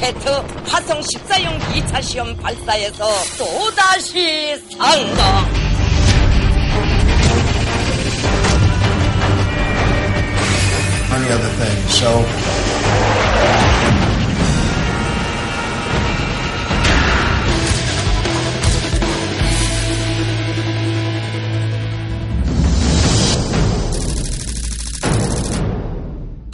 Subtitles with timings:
[0.00, 0.16] 로켓
[0.66, 3.04] 화성 14용 2차 시험 발사에서
[3.36, 5.20] 또다시 성공.
[11.10, 11.98] many other things.
[11.98, 12.24] So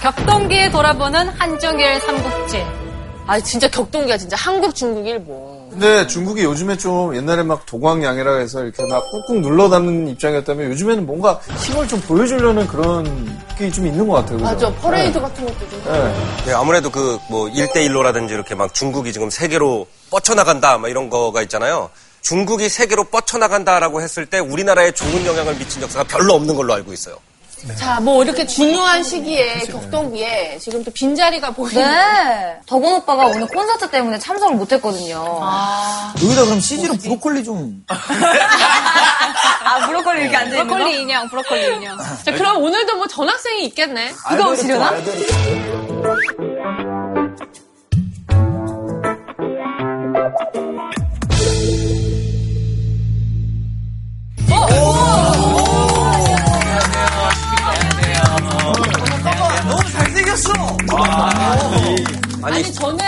[0.00, 2.85] 격동기에 돌아보는 한중일 삼국지.
[3.28, 5.68] 아 진짜 격동기가 진짜 한국, 중국, 일본.
[5.70, 11.06] 근데 중국이 요즘에 좀 옛날에 막 도광양이라 해서 이렇게 막 꾹꾹 눌러 담는 입장이었다면 요즘에는
[11.06, 13.04] 뭔가 힘을 좀 보여주려는 그런
[13.58, 14.38] 게 좀 있는 것 같아요.
[14.38, 14.44] 그죠?
[14.70, 15.82] 맞아 퍼레이드 같은 것도 좀.
[15.84, 16.14] 네.
[16.46, 21.90] 네, 아무래도 그뭐 1대1로라든지 이렇게 막 중국이 지금 세계로 뻗쳐나간다 막 이런 거가 있잖아요.
[22.22, 27.16] 중국이 세계로 뻗쳐나간다라고 했을 때 우리나라에 좋은 영향을 미친 역사가 별로 없는 걸로 알고 있어요.
[27.75, 31.83] 자, 뭐 이렇게 중요한 시기에 격동기에 지금 또 빈자리가 보이는.
[31.83, 32.56] 네.
[32.67, 35.41] 덕원 오빠가 오늘 콘서트 때문에 참석을 못했거든요.
[36.23, 37.83] 여기다 그럼 CG로 브로콜리 좀.
[37.89, 40.75] 아, 브로콜리 이렇게 앉아 있는 거?
[40.75, 41.98] 브로콜리 인형, 브로콜리 인형.
[42.25, 44.12] 자, 그럼 오늘도 뭐 전학생이 있겠네.
[44.30, 44.91] 누가 오시려나?
[44.91, 46.27] 너무 잘생
[60.37, 60.53] 겼어!
[62.42, 62.98] 아니, 저는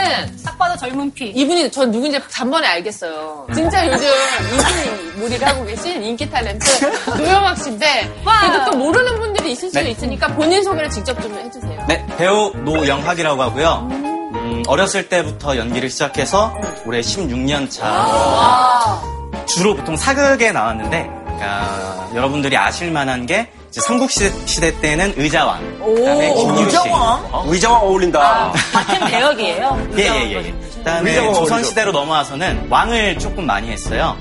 [0.45, 1.27] 딱 봐도 젊은 피.
[1.29, 3.47] 이분이 전 누군지 단번에 알겠어요.
[3.55, 4.09] 진짜 요즘
[4.53, 9.91] 인기 몰이를 하고 계신 인기 탤런트 노영학 씨인데 그래도 또 모르는 분들이 있을 수 네.
[9.91, 11.84] 있으니까 본인 소개를 직접 좀 해주세요.
[11.87, 13.89] 네, 배우 노영학이라고 하고요.
[13.91, 16.56] 음, 어렸을 때부터 연기를 시작해서
[16.87, 19.03] 올해 16년 차.
[19.47, 21.09] 주로 보통 사극에 나왔는데,
[21.43, 25.79] 아, 여러분들이 아실 만한 게, 삼국시대 시대 때는 의자왕.
[25.79, 26.65] 그다음에 김유리 씨.
[26.65, 27.29] 의자왕?
[27.33, 27.45] 어?
[27.47, 28.53] 의자왕 어울린다.
[28.73, 29.89] 같은 배역이에요.
[29.99, 30.55] 예, 예, 예.
[30.79, 31.69] 그다음에 의자왕 조선 어울리죠.
[31.69, 34.17] 시대로 넘어와서는 왕을 조금 많이 했어요.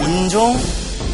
[0.00, 0.56] 인종,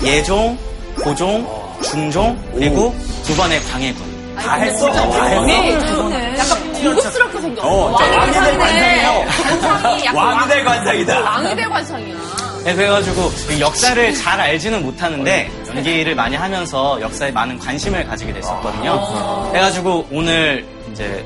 [0.03, 0.59] 예종,
[1.03, 4.15] 고종, 중종, 그리고 두 번의 광해군.
[4.37, 4.91] 다 했어.
[4.91, 6.11] 다 했어.
[6.39, 7.69] 약간 고급스럽게 생겼어.
[7.69, 9.25] 어, 왕이 될 관상이에요.
[9.45, 11.21] 관상이 약간 왕이 될 관상이다.
[11.21, 12.16] 왕이 될 관상이야.
[12.64, 19.48] 네, 그래가지고 그 역사를 잘 알지는 못하는데 연기를 많이 하면서 역사에 많은 관심을 가지게 됐었거든요.
[19.50, 21.24] 그래가지고 오늘 이제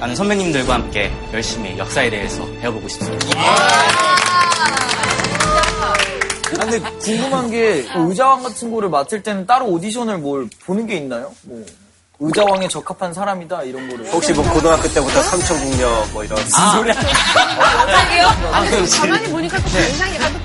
[0.00, 3.38] 많은 선배님들과 함께 열심히 역사에 대해서 배워보고 싶습니다.
[3.38, 4.14] 아,
[6.64, 11.32] 근데 궁금한 게 의자왕 같은 거를 맡을 때는 따로 오디션을 뭘 보는 게 있나요?
[11.42, 11.62] 뭐
[12.20, 14.06] 의자왕에 적합한 사람이다 이런 거를.
[14.12, 16.94] 혹시 뭐 고등학교 때부터 삼천국녀 뭐 이런 무슨 소리야?
[18.52, 20.41] 아니, 가만히 보니까 또 굉장히 뺀질뺀질한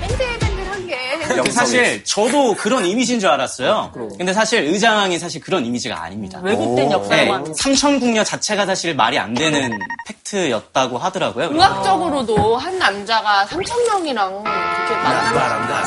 [1.44, 1.48] 게.
[1.50, 3.92] 근데 사실 저도 그런 이미지인 줄 알았어요.
[4.16, 6.40] 근데 사실 의장이 사실 그런 이미지가 아닙니다.
[6.42, 7.44] 왜곡된 역사만.
[7.44, 9.70] 네, 삼천국녀 자체가 사실 말이 안 되는
[10.06, 11.50] 팩트였다고 하더라고요.
[11.52, 15.84] 의학적으로도 한 남자가 3천 명이랑 그렇게 말하는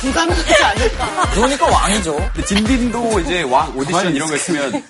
[0.00, 1.30] 불가능하지 않을까.
[1.32, 2.30] 그러니까 왕이죠.
[2.46, 4.82] 딘딘도 이제 왕 오디션 이런 거 있으면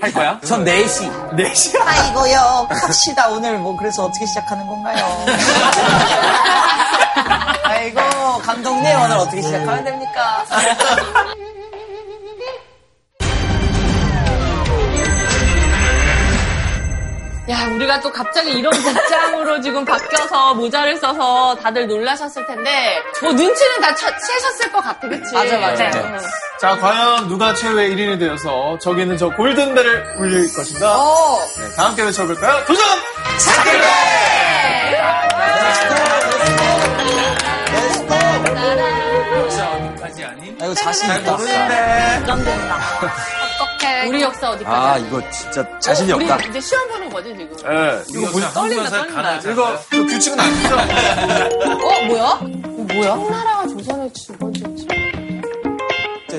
[0.00, 0.38] 할 거야?
[0.44, 1.30] 전 4시.
[1.36, 1.80] 4시?
[1.80, 2.68] 아이고요.
[2.70, 3.28] 갑시다.
[3.28, 5.24] 오늘 뭐 그래서 어떻게 시작하는 건가요?
[8.54, 10.44] 감독님 오늘 어떻게 시작하면 됩니까?
[17.48, 23.80] 야, 우리가 또 갑자기 이런 복장으로 지금 바뀌어서 모자를 써서 다들 놀라셨을 텐데, 뭐 눈치는
[23.80, 25.34] 다 차- 채셨을 것 같아, 그치?
[25.34, 25.90] 맞아, 맞아.
[25.90, 26.16] 네.
[26.60, 30.96] 자, 과연 누가 최후의 1인이 되어서 저기 있는 저 골든벨을 울릴 것인가?
[31.58, 32.64] 네, 다 함께 외쳐볼까요?
[32.66, 32.84] 도전!
[32.86, 33.38] 아
[40.70, 41.34] 아, 이거 자신 있다.
[43.60, 44.06] 어떡해.
[44.08, 44.76] 우리 역사 어디까지?
[44.76, 46.46] 아 이거 진짜 자신이 우리 없다.
[46.48, 47.56] 이제 시험 보는 거지, 지금.
[47.56, 49.36] 네, 이거 보니 떨린다, 떨린다.
[49.50, 50.74] 이거 저 규칙은 아니죠?
[50.76, 52.40] 어, 뭐야?
[52.42, 53.08] 뭐야?
[53.14, 54.86] 청나라가 조선을 두 번째지.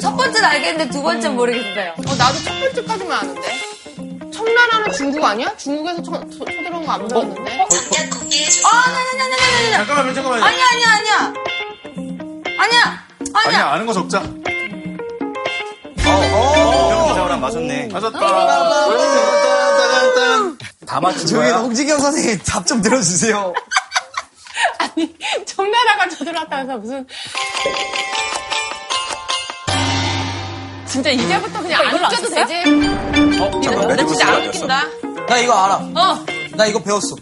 [0.02, 1.92] 첫 번째는 알겠는데 두 번째는 모르겠어요.
[1.98, 3.62] 어, 나도 첫 번째까지만 아는데.
[4.34, 5.56] 청나라는 중국 아니야?
[5.58, 7.42] 중국에서 쳐, 쳐, 쳐들어온 거안 배웠는데?
[7.52, 9.72] 아, 아니, 아니, 아니, 아니, 아니.
[9.86, 10.44] 잠깐만요, 잠깐만요.
[10.46, 11.34] 아니야, 아니야, 아니야.
[12.58, 13.04] 아니야.
[13.34, 13.74] 아니야, 아니야.
[13.74, 14.22] 아는 거 적자.
[16.04, 17.88] 병기자오랑 맞았네.
[17.92, 18.20] 맞았다.
[20.88, 23.54] 다 맞춘 저기 홍진경 선생님 답 좀 들어주세요.
[24.80, 27.08] 아니, 청나라가 쳐들어왔다 해서 무슨.
[30.86, 32.54] 진짜 이제부터 그냥 안 웃겨도 되지?
[33.40, 34.84] 어, 잠깐 나 진짜 안 웃긴다.
[35.28, 35.76] 나 이거 알아.
[35.76, 36.26] 어.
[36.56, 37.16] 나 이거 배웠어.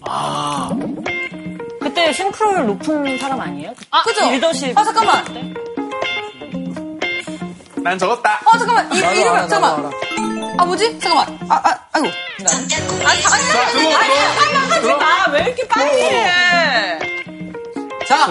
[1.80, 3.74] 그때 싱크로율 높은 사람 아니에요?
[3.92, 4.28] 아, 그죠?
[4.32, 4.76] 리더십.
[4.76, 5.24] 아, 잠깐만.
[7.84, 8.40] 난 적었다.
[8.46, 8.92] 어, 잠깐만.
[8.94, 9.86] 이, 이름을, 알아, 잠깐만.
[9.86, 9.92] 알아.
[10.58, 11.00] 아, 뭐지?
[11.00, 11.40] 잠깐만.
[11.50, 12.08] 아, 아, 아이고.
[12.08, 14.20] 아, 아니야, 아니야,
[14.70, 15.31] 하지 마.
[15.31, 17.00] 왜 이렇게 빨리 해?
[18.08, 18.26] 자,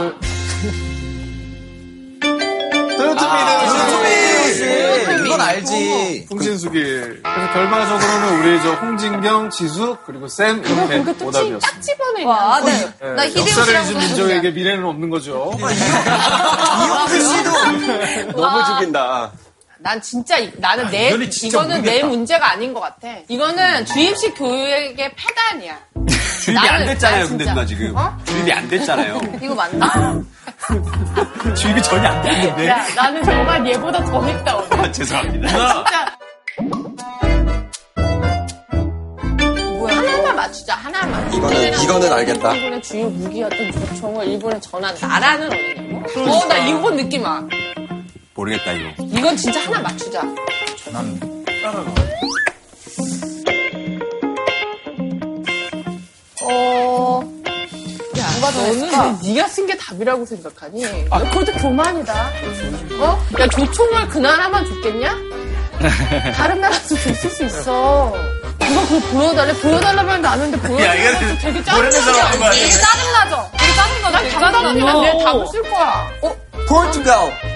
[2.96, 4.27] 토요토미
[5.26, 6.26] 이건 알지.
[6.28, 7.22] 풍신수길.
[7.22, 11.80] 그래서 결과적으로는 우리 저 홍진경, 지숙 그리고 쌤 이렇게 그것도 딱 오답이었습니다.
[11.80, 12.28] 집어내냐.
[12.28, 12.88] 와, 네.
[13.02, 13.98] 예, 나 역사를 잊은.
[13.98, 15.52] 민족에게 미래는 없는 거죠.
[15.58, 17.50] 이용필 씨도
[18.32, 19.32] 너무 죽인다.
[19.80, 22.06] 난 진짜 이- 나는 내 이거는 진짜 이거는 내 모르겠다.
[22.08, 23.08] 문제가 아닌 것 같아.
[23.28, 25.78] 이거는 주입식 교육의 폐단이야.
[26.44, 27.96] 주입이 안 나는- 됐잖아요, 난 근데 진짜- 누나 지금.
[27.96, 28.18] 어?
[28.24, 29.20] 주입이 안 됐잖아요.
[29.40, 30.20] 이거 맞나?
[31.54, 32.66] 주입이 전혀 안 됐는데.
[32.68, 34.80] 야, 나는 정말 얘보다 더 밉다 오늘.
[34.80, 35.48] 아, 죄송합니다.
[35.48, 36.18] 진짜.
[39.88, 41.30] 하나만 맞추자 하나만.
[41.30, 42.52] 이거는- 이거는 알겠다.
[42.54, 46.30] 일본의 주요 무기였던 조총을 일본에 전한 나라는 어디냐고?
[46.32, 47.42] 어, 나 이건 느낌 와.
[48.38, 48.90] 모르겠다, 이거.
[49.18, 50.22] 이건 진짜 하나 맞추자.
[56.42, 57.20] 어,
[58.18, 59.20] 야, 누가 더 너는?
[59.24, 60.84] 왜 네가 쓴 게 답이라고 생각하니?
[60.84, 60.90] 야,
[61.30, 62.30] 그것도 교만이다.
[63.00, 63.18] 어?
[63.40, 65.16] 야, 조총을 그 나라만 줬겠냐?
[66.36, 68.12] 다른 나라도 줬을 수 있어.
[68.58, 69.52] 누가 그거 보여달래?
[69.54, 72.50] 보여달라면 나는데 이거는 되게 모르는 거 아니야?
[72.50, 73.50] 되게 짜증나죠?
[73.52, 74.10] 되게 짜증나죠?
[74.10, 75.00] 난 되게 당당하게 짜증나죠?
[75.00, 76.10] 내 답을 쓸 거야.
[76.22, 76.36] 어?
[76.68, 77.47] 포르투갈.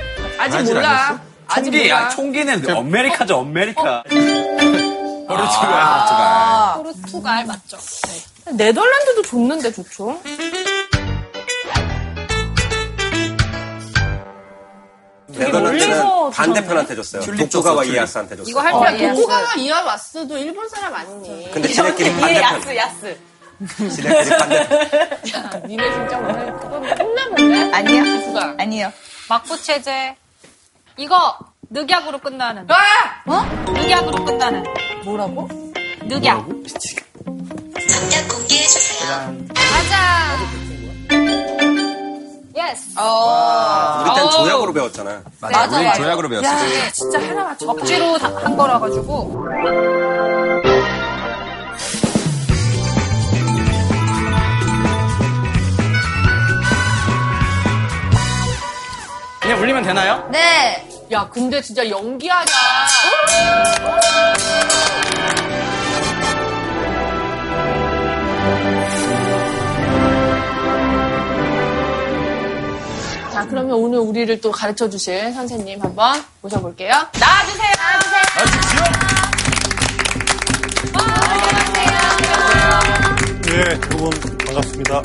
[0.43, 1.21] 아직 몰라.
[1.47, 1.89] 아직 총기, 몰라.
[2.05, 4.03] 야, 총기는 아메리카죠, 아메리카.
[4.05, 6.95] 포르투갈, 아, 포르투갈.
[7.03, 7.79] 포르투갈 맞죠?
[8.53, 10.21] 네덜란드도 줬는데 조총.
[15.29, 17.23] 네덜란드는 반대편한테 줬어요.
[17.49, 18.51] 줬어, 이에야스한테 줬어요.
[18.51, 21.51] 이거 할 야, 때 도쿠가와 이와마스도 일본 사람 아니니?
[21.51, 22.77] 근데 지네끼리 반대편.
[22.77, 23.19] 야스.
[23.97, 25.01] 지네끼리 반대편.
[25.35, 27.73] 야, 니네 진짜 오늘 그건 혼나볼래?
[27.73, 28.03] 아니요.
[28.59, 28.93] 아니요.
[29.29, 30.17] 막부 체제.
[30.99, 31.37] 이거
[31.71, 32.67] 늑약으로 끝나는.
[32.71, 32.75] 아!
[33.31, 33.43] 어?
[33.73, 34.65] 늑약으로 끝나는.
[35.05, 35.49] 뭐라고?
[36.03, 36.47] 늑약.
[39.71, 40.33] 맞아.
[42.55, 42.99] Yes.
[42.99, 44.03] 어.
[44.05, 45.23] 우리 땐 조약으로 배웠잖아.
[45.41, 45.97] 맞아, 맞아, 우리 맞아.
[46.03, 46.49] 조약으로 배웠어.
[46.49, 47.71] 야, 진짜 하나 맞춰.
[47.71, 49.47] 억지로 다- 한 거라 가지고.
[59.43, 60.29] 그냥 울리면 되나요?
[60.31, 60.89] 네.
[61.11, 62.53] 야, 근데 진짜 연기하자.
[73.33, 76.93] 자, 그러면 오늘 우리를 또 가르쳐 주실 선생님 한번 모셔볼게요.
[77.19, 77.73] 나와주세요.
[83.43, 83.59] 네,
[83.91, 84.11] 여러분
[84.47, 85.03] 반갑습니다.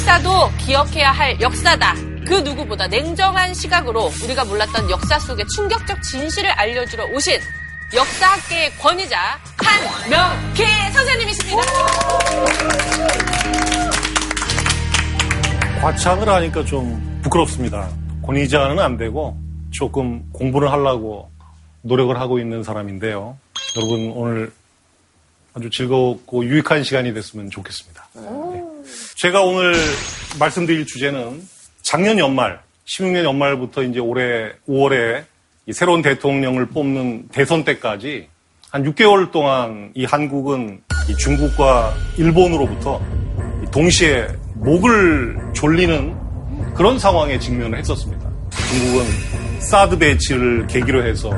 [0.00, 1.94] 역사도 기억해야 할 역사다.
[2.26, 7.38] 그 누구보다 냉정한 시각으로 우리가 몰랐던 역사 속의 충격적 진실을 알려주러 오신
[7.94, 9.18] 역사학계의 권위자
[9.58, 10.64] 한명기
[10.94, 11.62] 선생님이십니다.
[15.82, 17.90] 과창을 하니까 좀 부끄럽습니다.
[18.22, 19.36] 권위자는 안 되고
[19.70, 21.30] 조금 공부를 하려고
[21.82, 23.36] 노력을 하고 있는 사람인데요.
[23.76, 24.52] 여러분 오늘
[25.52, 28.08] 아주 즐겁고 유익한 시간이 됐으면 좋겠습니다.
[28.14, 28.69] 네.
[29.20, 29.74] 제가 오늘
[30.38, 31.46] 말씀드릴 주제는
[31.82, 35.24] 작년 연말, 16년 연말부터 이제 올해 5월에
[35.66, 38.28] 이 새로운 대통령을 뽑는 대선 때까지
[38.70, 42.98] 한 6개월 동안 이 한국은 이 중국과 일본으로부터
[43.62, 48.26] 이 동시에 목을 졸리는 그런 상황에 직면을 했었습니다.
[48.70, 49.04] 중국은
[49.60, 51.30] 사드 배치를 계기로 해서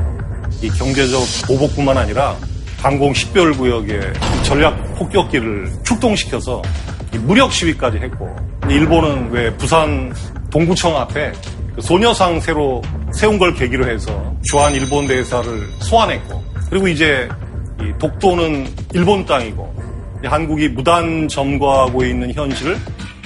[0.61, 2.37] 이 경제적 보복뿐만 아니라
[2.77, 4.13] 방공 10개월 구역의
[4.45, 8.35] 전략 폭격기를 출동시켜서 이 무력 시위까지 했고
[8.69, 10.13] 일본은 왜 부산
[10.49, 11.31] 동구청 앞에
[11.75, 12.81] 그 소녀상 새로
[13.13, 15.45] 세운 걸 계기로 해서 주한 일본 대사를
[15.79, 17.27] 소환했고 그리고 이제
[17.79, 19.73] 이 독도는 일본 땅이고
[20.23, 22.77] 이 한국이 무단 점거하고 있는 현실을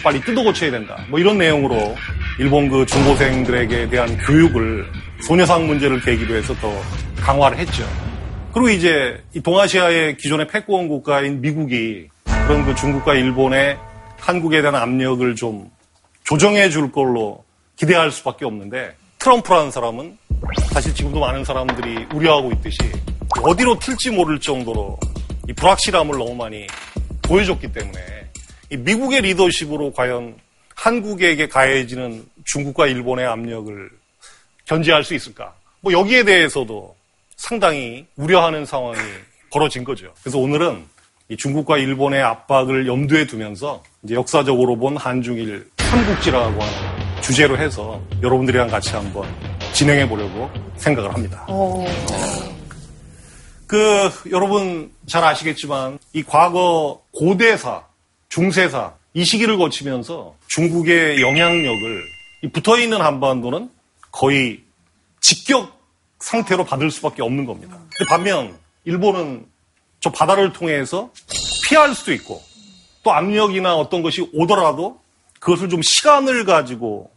[0.03, 0.97] 빨리 뜯어 고쳐야 된다.
[1.09, 1.95] 뭐 이런 내용으로
[2.39, 4.85] 일본 그 중고생들에게 대한 교육을
[5.21, 6.71] 소녀상 문제를 계기로 해서 더
[7.19, 7.83] 강화를 했죠.
[8.53, 12.07] 그리고 이제 이 동아시아의 기존의 패권 국가인 미국이
[12.47, 13.77] 그런 그 중국과 일본의
[14.19, 15.69] 한국에 대한 압력을 좀
[16.23, 17.43] 조정해 줄 걸로
[17.75, 20.17] 기대할 수밖에 없는데 트럼프라는 사람은
[20.71, 22.77] 사실 지금도 많은 사람들이 우려하고 있듯이
[23.43, 24.97] 어디로 튈지 모를 정도로
[25.49, 26.67] 이 불확실함을 너무 많이
[27.23, 27.99] 보여줬기 때문에
[28.69, 30.37] 이 미국의 리더십으로 과연
[30.73, 33.89] 한국에게 가해지는 중국과 일본의 압력을
[34.63, 35.53] 견제할 수 있을까?
[35.81, 36.95] 뭐 여기에 대해서도
[37.35, 38.99] 상당히 우려하는 상황이
[39.51, 40.13] 벌어진 거죠.
[40.21, 40.96] 그래서 오늘은 이
[41.35, 48.91] 중국과 일본의 압박을 염두에 두면서 이제 역사적으로 본 한중일 삼국지라고 하는 주제로 해서 여러분들이랑 같이
[48.91, 49.27] 한번
[49.73, 51.45] 진행해 보려고 생각을 합니다.
[53.65, 57.83] 그 여러분 잘 아시겠지만 이 과거 고대사,
[58.29, 62.03] 중세사 이 시기를 거치면서 중국의 영향력을
[62.43, 63.69] 이 붙어 있는 한반도는
[64.11, 64.61] 거의
[65.19, 65.77] 직격
[66.19, 67.77] 상태로 받을 수밖에 없는 겁니다.
[68.09, 69.45] 반면 일본은
[70.07, 71.09] 저 바다를 통해서
[71.67, 72.41] 피할 수도 있고
[73.03, 75.01] 또 압력이나 어떤 것이 오더라도
[75.39, 77.11] 그것을 좀 시간을 가지고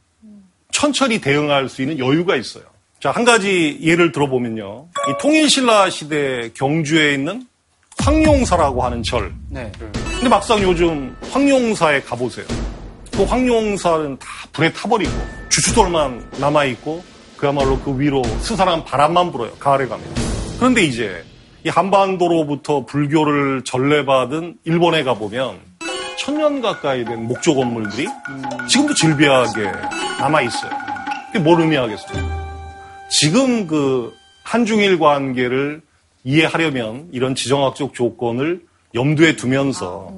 [0.73, 2.65] 천천히 대응할 수 있는 여유가 있어요.
[3.01, 4.89] 자, 한 가지 예를 들어보면요.
[5.09, 7.47] 이 통일신라 시대 경주에 있는
[7.99, 9.33] 황룡사라고 하는 절.
[9.49, 9.71] 네.
[9.79, 12.47] 근데 막상 요즘 황룡사에 가보세요.
[13.13, 15.13] 그 황룡사는 다 불에 타버리고
[15.49, 17.05] 주춧돌만 남아있고
[17.37, 19.53] 그야말로 그 위로 스산한 바람만 불어요.
[19.61, 20.05] 가을에 가면.
[20.59, 21.25] 그런데 이제
[21.65, 25.59] 이 한반도로부터 불교를 전래받은 일본에 가보면
[26.19, 28.07] 천년 가까이 된 목조 건물들이
[28.69, 29.65] 지금도 질비하게
[30.21, 30.71] 남아있어요.
[31.27, 32.41] 그게 뭘 의미하겠어요?
[33.11, 34.13] 지금 그
[34.45, 35.83] 한중일 관계를
[36.25, 38.63] 이해하려면 이런 지정학적 조건을
[38.95, 40.13] 염두에 두면서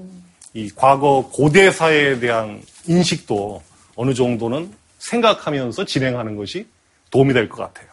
[0.54, 3.62] 이 과거 고대사에 대한 인식도
[3.96, 6.66] 어느 정도는 생각하면서 진행하는 것이
[7.10, 7.88] 도움이 될 것 같아요.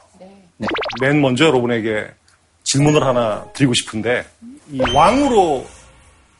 [1.02, 2.08] 맨 먼저 여러분에게
[2.70, 4.26] 질문을 하나 드리고 싶은데
[4.72, 5.66] 이 왕으로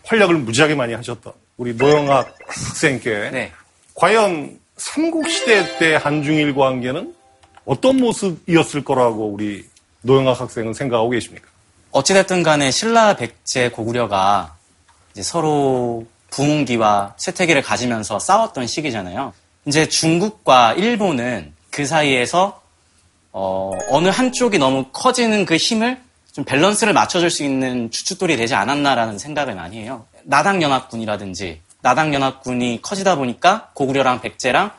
[0.06, 3.52] 활약을 무지하게 많이 하셨던 우리 노영학 학생께 네.
[3.96, 7.16] 과연 삼국시대 때 한중일 관계는
[7.66, 9.66] 어떤 모습이었을 거라고 우리
[10.02, 11.48] 노영학 학생은 생각하고 계십니까?
[11.92, 14.56] 어찌됐든 간에 신라 백제 고구려가
[15.22, 19.34] 서로 부흥기와 쇠퇴기를 가지면서 싸웠던 시기잖아요.
[19.66, 22.62] 이제 중국과 일본은 그 사이에서
[23.32, 26.00] 어, 어느 한쪽이 너무 커지는 그 힘을
[26.40, 30.06] 좀 밸런스를 맞춰줄 수 있는 주춧돌이 되지 않았나라는 생각을 많이 해요.
[30.24, 34.72] 나당연합군이라든지 나당연합군이 커지다 보니까 고구려랑 백제랑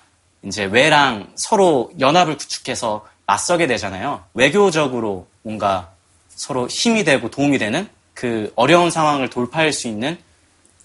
[0.42, 4.24] 이제 외랑 서로 연합을 구축해서 맞서게 되잖아요.
[4.32, 5.90] 외교적으로 뭔가
[6.30, 10.16] 서로 힘이 되고 도움이 되는 그 어려운 상황을 돌파할 수 있는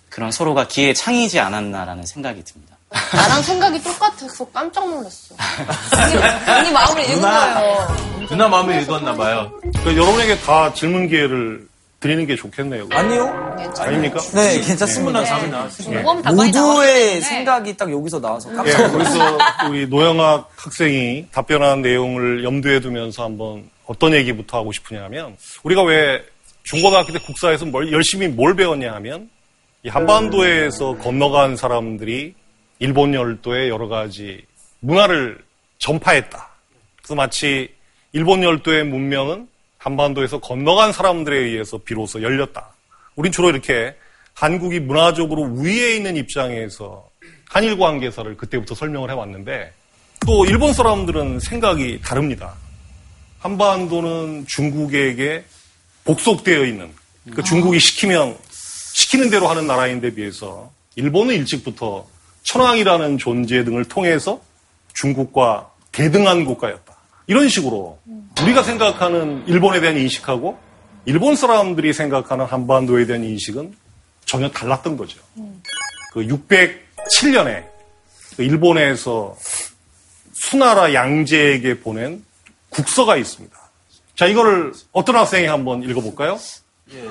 [0.10, 2.75] 그런 서로가 기회 창이지 않았나라는 생각이 듭니다.
[3.14, 5.36] 나랑 생각이 똑같아서 깜짝 놀랐어.
[6.48, 7.96] 언니 마음을 읽은 거예요.
[8.30, 9.52] 누나 마음을 읽었나 봐요.
[9.84, 11.68] 그 여러분에게 다 질문 기회를
[12.00, 12.88] 드리는 게 좋겠네요.
[12.92, 13.58] 아니요?
[13.80, 14.20] 아닙니까?
[14.34, 15.24] 네, 괜찮습니다.
[15.92, 16.02] 예.
[16.02, 19.38] 모두의 생각이 딱 여기서 나와서 예, 깜짝 놀랐어요.
[19.38, 26.24] 그래서 우리 노영학 학생이 답변한 내용을 염두에 두면서 한번 어떤 얘기부터 하고 싶으냐면 우리가 왜
[26.64, 29.30] 중고등학교 때 국사에서 뭘 열심히 뭘 배웠냐 하면
[29.84, 32.34] 이 한반도에서 건너간 사람들이
[32.79, 34.46] 일본 열도의 여러 가지
[34.79, 35.44] 문화를
[35.79, 36.50] 전파했다.
[36.98, 37.74] 그래서 마치
[38.12, 42.74] 일본 열도의 문명은 한반도에서 건너간 사람들에 의해서 비로소 열렸다.
[43.15, 43.96] 우린 주로 이렇게
[44.34, 47.08] 한국이 문화적으로 위에 있는 입장에서
[47.50, 49.74] 한일 관계사를 그때부터 설명을 해왔는데
[50.25, 52.55] 또 일본 사람들은 생각이 다릅니다.
[53.39, 55.46] 한반도는 중국에게
[56.03, 56.91] 복속되어 있는
[57.34, 62.08] 그 중국이 시키면 시키는 대로 하는 나라인데 비해서 일본은 일찍부터
[62.46, 64.40] 천황이라는 존재 등을 통해서
[64.94, 66.96] 중국과 대등한 국가였다.
[67.28, 68.00] 이런 식으로
[68.42, 70.58] 우리가 생각하는 일본에 대한 인식하고
[71.06, 73.75] 일본 사람들이 생각하는 한반도에 대한 인식은
[74.25, 75.20] 전혀 달랐던 거죠.
[76.14, 77.66] 그 607년에
[78.36, 79.36] 그 일본에서
[80.34, 82.24] 수나라 양제에게 보낸
[82.70, 83.58] 국서가 있습니다.
[84.16, 86.40] 자, 이거를 어떤 학생이 한번 읽어볼까요?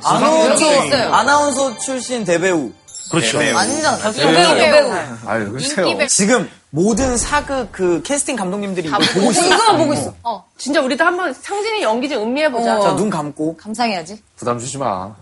[0.03, 1.13] 아나운서, 있어요.
[1.13, 2.73] 아나운서 출신 대배우.
[3.15, 3.39] 그렇죠.
[3.55, 4.93] 완전 여배우, 여배우.
[5.27, 6.07] 아유, 글쎄요.
[6.09, 9.47] 지금 모든 사극 그 캐스팅 감독님들이 이거 보고 있어.
[9.47, 10.15] 이거만 보고 있어.
[10.23, 10.45] 어.
[10.59, 12.79] 진짜 우리도 한번 상진이 연기 좀 음미해보자.
[12.79, 12.83] 어.
[12.83, 13.57] 자, 눈 감고.
[13.57, 14.21] 감상해야지.
[14.37, 15.15] 부담 주지 마.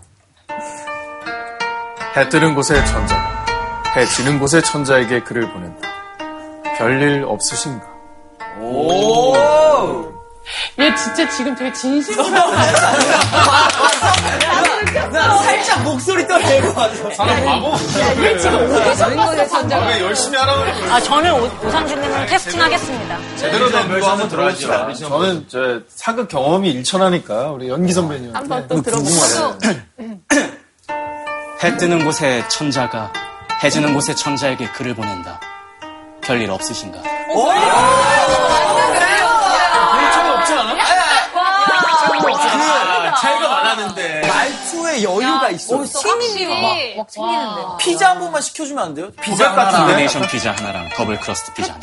[2.15, 3.45] 해 뜨는 곳의 천자,
[3.95, 5.89] 해 지는 곳의 천자에게 글을 보낸다.
[6.77, 7.87] 별일 없으신가?
[10.79, 12.29] 얘 진짜 지금 되게 진심으로.
[15.11, 17.09] 나 살짝 목소리 떨리고 와서.
[18.97, 19.87] 주인공의 천장.
[19.87, 23.17] 왜 열심히 하라고 아, 저는 오, 오상진님을 캐스팅 하겠습니다.
[23.37, 24.93] 제대로 된 거 한번 들어가시죠.
[25.07, 28.35] 저는 저 사극 경험이 일천하니까 우리 연기 선배님.
[28.35, 29.09] 한번 또 들어보고.
[31.63, 33.13] 해 뜨는 곳에 천자가
[33.63, 35.39] 해 지는 곳에 천자에게 글을 보낸다.
[36.21, 36.99] 별일 없으신가?
[43.15, 44.27] 차이가 많았는데.
[44.27, 45.83] 말투에 여유가 있어.
[45.83, 46.57] 힘이 막,
[46.97, 47.61] 막 챙기는데.
[47.79, 49.09] 피자 한 번만 시켜주면 안 돼요?
[49.21, 49.77] 피자 고백 같은데?
[49.85, 51.79] 콤비네이션 피자 하나랑 double crust 피자 하나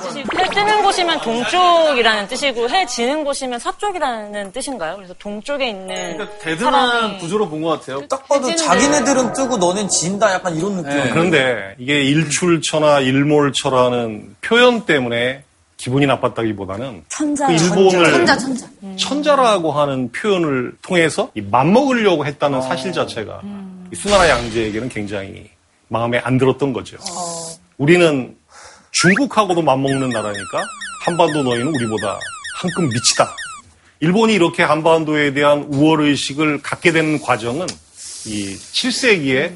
[0.00, 0.09] 주십시오.
[0.40, 4.96] 해 트는 곳이면 동쪽이라는 뜻이고 해 지는 곳이면 서쪽이라는 뜻인가요?
[4.96, 8.06] 그래서 동쪽에 있는 그러니까 대등한 사람이 구조로 본 것 같아요.
[8.08, 10.90] 딱 봐도 자기네들은 뜨고 너넨 진다 약간 이런 느낌.
[10.90, 11.10] 네.
[11.10, 15.44] 그런데 이게 일출처나 일몰처라는 표현 때문에
[15.76, 17.46] 기분이 나빴다기보다는 천자.
[17.46, 18.66] 그 일본을 천자, 천자.
[18.96, 23.40] 천자 라고 하는 표현을 통해서 이 맞먹으려고 했다는 사실 자체가
[23.92, 25.48] 이 수나라 양제에게는 굉장히
[25.88, 26.98] 마음에 안 들었던 거죠.
[27.78, 28.36] 우리는
[28.92, 30.62] 중국하고도 맞먹는 나라니까
[31.04, 32.18] 한반도 너희는 우리보다
[32.60, 33.34] 한급 미치다.
[34.00, 37.66] 일본이 이렇게 한반도에 대한 우월의식을 갖게 된 과정은
[38.26, 39.52] 이 7세기의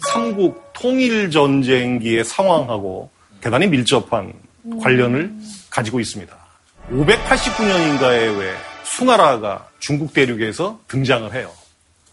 [0.00, 4.32] 삼국 통일전쟁기의 상황하고 대단히 밀접한
[4.82, 5.32] 관련을
[5.70, 6.36] 가지고 있습니다.
[6.90, 8.54] 589년인가에 왜
[8.84, 11.50] 수나라가 중국 대륙에서 등장을 해요.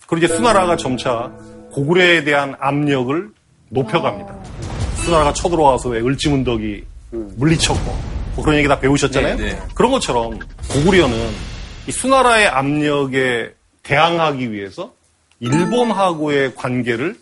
[0.07, 1.31] 그리고 이제 수나라가 점차
[1.71, 3.29] 고구려에 대한 압력을
[3.69, 4.35] 높여갑니다.
[5.05, 7.97] 수나라가 쳐들어와서 왜 을지문덕이 물리쳤고
[8.35, 9.37] 뭐 그런 얘기 다 배우셨잖아요.
[9.37, 9.61] 네, 네.
[9.75, 11.15] 그런 것처럼 고구려는
[11.87, 14.93] 이 수나라의 압력에 대항하기 위해서
[15.39, 17.15] 일본하고의 관계를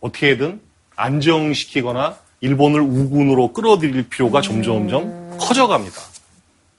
[0.00, 0.60] 어떻게든
[0.96, 5.96] 안정시키거나 일본을 우군으로 끌어들일 필요가 점점점 커져갑니다.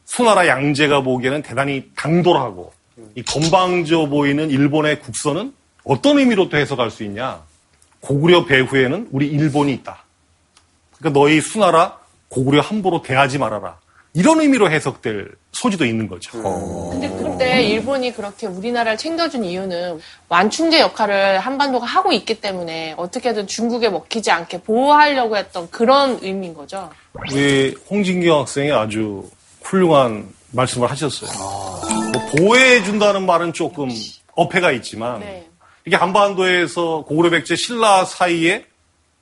[0.06, 2.72] 수나라 양제가 보기에는 대단히 당돌하고
[3.15, 5.53] 이 건방져 보이는 일본의 국선은
[5.86, 7.41] 어떤 의미로 또 해석할 수 있냐?
[8.01, 10.03] 고구려 배후에는 우리 일본이 있다.
[11.01, 11.98] 그러니까 너희 수나라
[12.29, 13.77] 고구려 함부로 대하지 말아라.
[14.13, 16.31] 이런 의미로 해석될 소지도 있는 거죠.
[16.91, 23.89] 근데 그때 일본이 그렇게 우리나라를 챙겨준 이유는 완충제 역할을 한반도가 하고 있기 때문에 어떻게든 중국에
[23.89, 26.89] 먹히지 않게 보호하려고 했던 그런 의미인 거죠.
[27.13, 29.29] 우리 홍진경 학생이 아주
[29.63, 31.31] 훌륭한 말씀을 하셨어요.
[32.12, 33.89] 뭐 보호해준다는 말은 조금
[34.36, 35.48] 어폐가 있지만 네.
[35.86, 38.65] 이게 한반도에서 고구려 백제 신라 사이에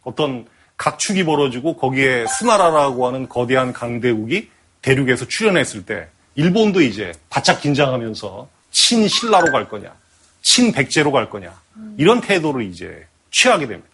[0.03, 0.47] 어떤
[0.79, 4.49] 각축이 벌어지고 거기에 수나라라고 하는 거대한 강대국이
[4.81, 9.93] 대륙에서 출현했을 때 일본도 이제 바짝 긴장하면서 친신라로 갈 거냐,
[10.41, 11.53] 친백제로 갈 거냐
[11.97, 13.89] 이런 태도를 이제 취하게 됩니다.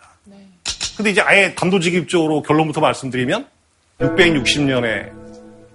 [0.95, 3.47] 근데 이제 아예 단도직입적으로 결론부터 말씀드리면
[3.99, 5.11] 660년에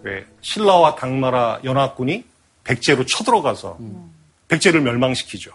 [0.03, 2.25] 왜 신라와 당나라 연합군이
[2.63, 3.79] 백제로 쳐들어가서
[4.47, 5.51] 백제를 멸망시키죠.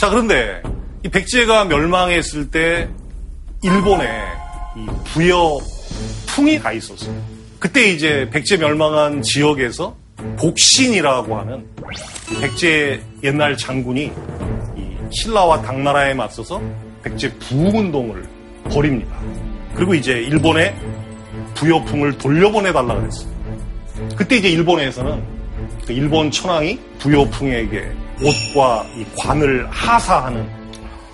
[0.00, 0.62] 자 그런데
[1.04, 2.88] 이 백제가 멸망했을 때
[3.62, 4.45] 일본에
[4.76, 7.14] 이 부여풍이 가 있었어요.
[7.58, 9.96] 그때 이제 백제 멸망한 지역에서
[10.38, 11.66] 복신이라고 하는
[12.30, 14.12] 이 백제 옛날 장군이
[14.76, 16.60] 이 신라와 당나라에 맞서서
[17.02, 18.28] 백제 부흥운동을
[18.70, 19.16] 벌입니다.
[19.74, 20.76] 그리고 이제 일본에
[21.54, 23.34] 부여풍을 돌려보내 달라 그랬어요.
[24.14, 25.22] 그때 이제 일본에서는
[25.86, 30.46] 그 일본 천황이 부여풍에게 옷과 이 관을 하사하는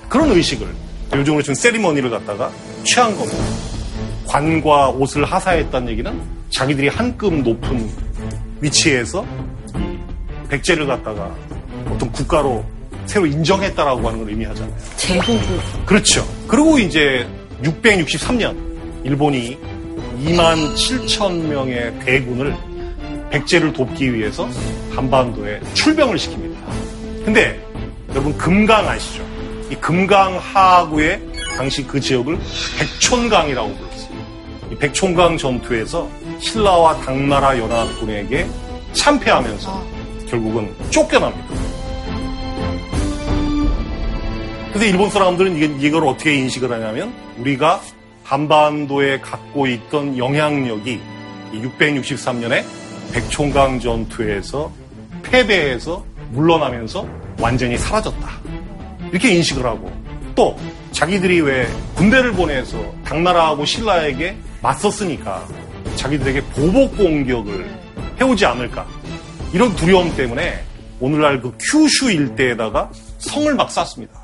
[0.08, 0.66] 그런 의식을
[1.14, 2.50] 요즘으로 지금 세리머니를 갖다가
[2.84, 3.44] 취한 겁니다.
[4.26, 7.88] 관과 옷을 하사했다는 얘기는 자기들이 한급 높은
[8.60, 9.24] 위치에서
[9.76, 11.34] 이 백제를 갖다가
[11.90, 12.64] 어떤 국가로
[13.06, 14.74] 새로 인정했다라고 하는 걸 의미하잖아요.
[14.96, 15.40] 제국이.
[15.86, 16.26] 그렇죠.
[16.46, 17.26] 그리고 이제
[17.62, 18.56] 663년
[19.04, 19.58] 일본이
[20.24, 22.54] 2만 7천 명의 대군을
[23.30, 24.48] 백제를 돕기 위해서
[24.94, 26.54] 한반도에 출병을 시킵니다.
[27.24, 27.60] 근데
[28.10, 29.24] 여러분 금강 아시죠?
[29.70, 31.20] 이 금강 하구의
[31.56, 32.38] 당시 그 지역을
[32.78, 34.12] 백촌강이라고 불렀어요.
[34.72, 36.08] 이 백촌강 전투에서
[36.40, 38.46] 신라와 당나라 연합군에게
[38.92, 39.84] 참패하면서
[40.28, 41.54] 결국은 쫓겨납니다.
[44.72, 47.80] 근데 일본 사람들은 이걸 어떻게 인식을 하냐면 우리가
[48.24, 51.00] 한반도에 갖고 있던 영향력이
[51.52, 52.64] 663년에
[53.12, 54.72] 백총강 전투에서
[55.22, 57.06] 패배해서 물러나면서
[57.38, 58.26] 완전히 사라졌다.
[59.10, 59.92] 이렇게 인식을 하고
[60.34, 60.56] 또
[60.92, 65.46] 자기들이 왜 군대를 보내서 당나라하고 신라에게 맞섰으니까
[65.96, 67.68] 자기들에게 보복 공격을
[68.20, 68.86] 해오지 않을까
[69.52, 70.62] 이런 두려움 때문에
[71.00, 74.14] 오늘날 그 큐슈 일대에다가 성을 막 쌓습니다.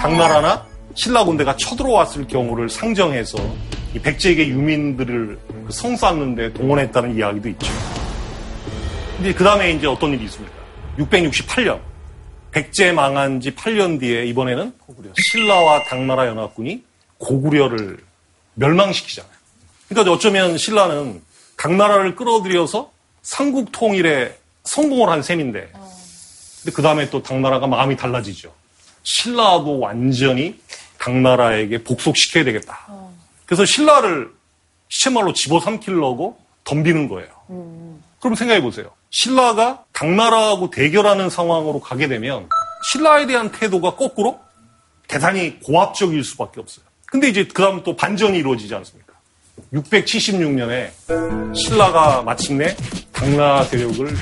[0.00, 3.38] 당나라나 신라 군대가 쳐들어왔을 경우를 상정해서
[3.94, 7.70] 이 백제계 유민들을 그성 쌓는데 동원했다는 이야기도 있죠.
[9.16, 10.54] 근데 그 다음에 이제 어떤 일이 있습니까?
[10.98, 11.80] 668년
[12.54, 14.72] 백제 망한 지 8년 뒤에 이번에는
[15.20, 16.84] 신라와 당나라 연합군이
[17.18, 17.98] 고구려를
[18.54, 19.32] 멸망시키잖아요.
[19.88, 21.20] 그러니까 어쩌면 신라는
[21.56, 28.54] 당나라를 끌어들여서 삼국 통일에 성공을 한 셈인데 근데 그 다음에 또 당나라가 마음이 달라지죠.
[29.02, 30.60] 신라도 완전히
[30.98, 32.86] 당나라에게 복속시켜야 되겠다.
[33.46, 34.30] 그래서 신라를
[34.88, 37.28] 시체말로 집어삼키려고 덤비는 거예요.
[38.20, 38.92] 그럼 생각해 보세요.
[39.14, 42.48] 신라가 당나라하고 대결하는 상황으로 가게 되면
[42.90, 44.40] 신라에 대한 태도가 거꾸로
[45.06, 46.84] 대단히 고압적일 수밖에 없어요.
[47.06, 49.14] 근데 이제 그 다음 또 반전이 이루어지지 않습니까?
[49.72, 50.90] 676년에
[51.54, 52.76] 신라가 마침내
[53.12, 54.12] 당나 세력을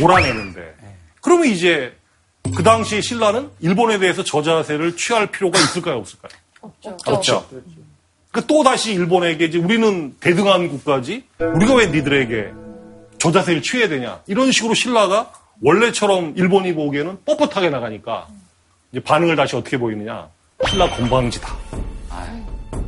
[0.00, 0.74] 몰아내는데
[1.20, 1.94] 그러면 이제
[2.56, 6.32] 그 당시 신라는 일본에 대해서 저자세를 취할 필요가 있을까요, 없을까요?
[6.62, 6.96] 없죠.
[7.04, 7.46] 없죠.
[8.32, 12.69] 그또 다시 일본에게 이제 우리는 대등한 국가지 우리가 왜 니들에게
[13.20, 15.30] 저 자세를 취해야 되냐 이런 식으로 신라가
[15.62, 18.26] 원래처럼 일본이 보기에는 뻣뻣하게 나가니까
[18.90, 20.28] 이제 반응을 다시 어떻게 보이느냐
[20.66, 21.54] 신라 건방지다.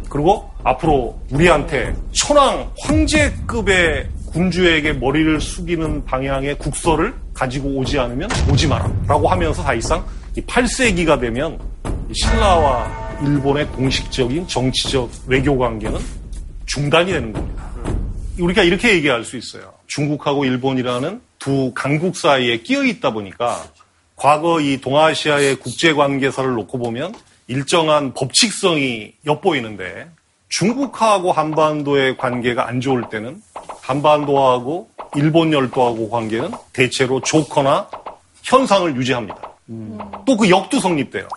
[0.08, 8.90] 그리고 앞으로 우리한테 천황 황제급의 군주에게 머리를 숙이는 방향의 국서를 가지고 오지 않으면 오지 마라.
[9.06, 10.04] 라고 하면서 사실상
[10.36, 11.58] 이 8세기가 되면
[12.10, 15.98] 이 신라와 일본의 공식적인 정치적 외교 관계는
[16.66, 17.71] 중단이 되는 겁니다.
[18.38, 19.72] 우리가 이렇게 얘기할 수 있어요.
[19.86, 23.62] 중국하고 일본이라는 두 강국 사이에 끼어 있다 보니까
[24.16, 27.14] 과거 이 동아시아의 국제 관계사를 놓고 보면
[27.48, 30.08] 일정한 법칙성이 엿보이는데
[30.48, 33.42] 중국하고 한반도의 관계가 안 좋을 때는
[33.80, 37.88] 한반도하고 일본 열도하고 관계는 대체로 좋거나
[38.42, 39.52] 현상을 유지합니다.
[40.26, 41.28] 또그 역도 성립돼요.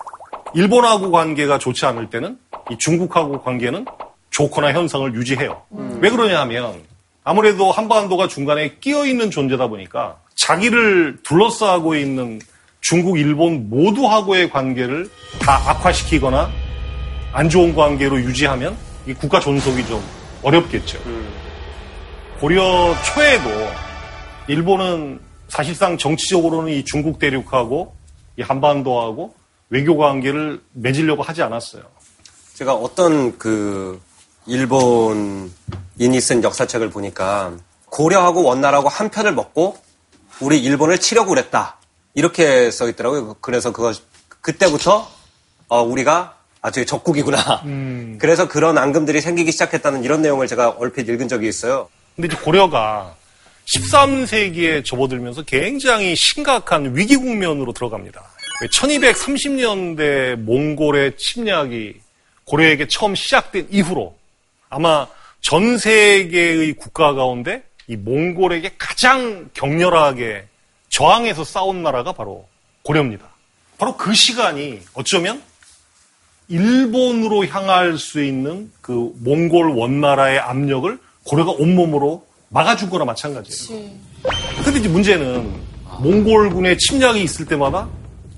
[0.53, 2.37] 일본하고 관계가 좋지 않을 때는
[2.71, 3.85] 이 중국하고 관계는
[4.35, 5.61] 좋거나 현상을 유지해요.
[6.01, 6.83] 왜 그러냐 하면
[7.23, 12.41] 아무래도 한반도가 중간에 끼어 있는 존재다 보니까 자기를 둘러싸고 있는
[12.81, 16.51] 중국, 일본 모두하고의 관계를 다 악화시키거나
[17.31, 18.75] 안 좋은 관계로 유지하면
[19.07, 20.03] 이 국가 존속이 좀
[20.43, 20.99] 어렵겠죠.
[22.41, 23.49] 고려 초에도
[24.47, 27.95] 일본은 사실상 정치적으로는 이 중국 대륙하고
[28.37, 29.33] 이 한반도하고
[29.69, 31.83] 외교 관계를 맺으려고 하지 않았어요.
[32.55, 34.01] 제가 어떤 그
[34.47, 35.51] 일본인이
[36.21, 37.53] 쓴 역사책을 보니까
[37.85, 39.77] 고려하고 원나라하고 한 편을 먹고
[40.41, 41.77] 우리 일본을 치려고 그랬다.
[42.13, 43.35] 이렇게 써 있더라고요.
[43.41, 43.93] 그래서 그거
[44.41, 45.09] 그때부터
[45.67, 47.63] 어, 우리가 아 저기 적국이구나.
[48.19, 51.89] 그래서 그런 앙금들이 생기기 시작했다는 이런 내용을 제가 얼핏 읽은 적이 있어요.
[52.15, 53.15] 근데 이제 고려가
[53.65, 58.23] 13세기에 접어들면서 굉장히 심각한 위기 국면으로 들어갑니다.
[58.71, 61.95] 1230년대 몽골의 침략이
[62.45, 64.15] 고려에게 처음 시작된 이후로
[64.75, 65.07] 아마
[65.39, 70.47] 전 세계의 국가 가운데 이 몽골에게 가장 격렬하게
[70.89, 72.45] 저항해서 싸운 나라가 바로
[72.83, 73.25] 고려입니다.
[73.77, 75.41] 바로 그 시간이 어쩌면
[76.49, 83.91] 일본으로 향할 수 있는 그 몽골 원나라의 압력을 고려가 온몸으로 막아준 거나 마찬가지예요.
[84.61, 85.53] 근데 이제 문제는
[86.01, 87.87] 몽골군의 침략이 있을 때마다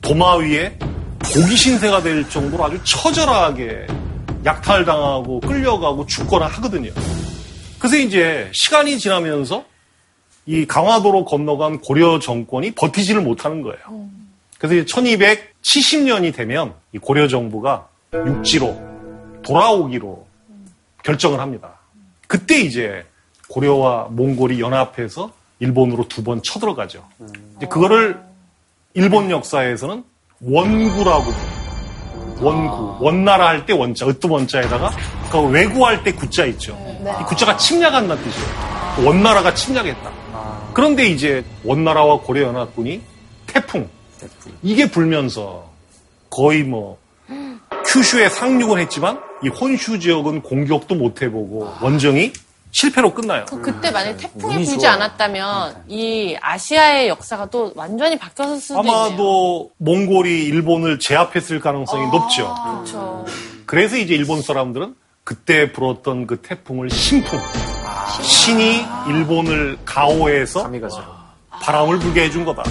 [0.01, 0.77] 도마 위에
[1.33, 3.87] 고기 신세가 될 정도로 아주 처절하게
[4.45, 6.91] 약탈당하고 끌려가고 죽거나 하거든요.
[7.79, 9.65] 그래서 이제 시간이 지나면서
[10.45, 13.77] 이 강화도로 건너간 고려 정권이 버티지를 못하는 거예요.
[14.57, 18.75] 그래서 이제 1270년이 되면 이 고려 정부가 육지로
[19.43, 20.25] 돌아오기로
[21.03, 21.73] 결정을 합니다.
[22.27, 23.05] 그때 이제
[23.49, 27.03] 고려와 몽골이 연합해서 일본으로 두 번 쳐들어가죠.
[27.57, 28.19] 이제 그거를
[28.93, 30.03] 일본 역사에서는
[30.41, 31.31] 원구라고.
[32.41, 32.97] 원구.
[32.99, 34.91] 원나라 할 때 원자, 으뜸 원자에다가
[35.31, 36.77] 그 외구할 때 구자 있죠.
[37.21, 39.05] 이 구자가 침략한다는 뜻이에요.
[39.05, 40.11] 원나라가 침략했다.
[40.73, 43.01] 그런데 이제 원나라와 고려 연합군이
[43.47, 43.89] 태풍,
[44.61, 45.69] 이게 불면서
[46.29, 46.97] 거의 뭐
[47.85, 52.33] 큐슈에 상륙은 했지만 이 혼슈 지역은 공격도 못 해보고 원정이
[52.71, 53.45] 실패로 끝나요.
[53.45, 54.91] 그 그때 만약에 태풍이 운이 불지 좋아.
[54.93, 58.95] 않았다면 이 아시아의 역사가 또 완전히 바뀌었을 수도 있네요.
[58.95, 62.53] 아마도 몽골이 일본을 제압했을 가능성이 높죠.
[62.63, 63.25] 그렇죠.
[63.65, 67.39] 그래서 이제 일본 사람들은 그때 불었던 그 태풍을 신풍.
[68.21, 70.69] 신이 일본을 가오해서
[71.49, 72.63] 바람을 불게 해준 거다.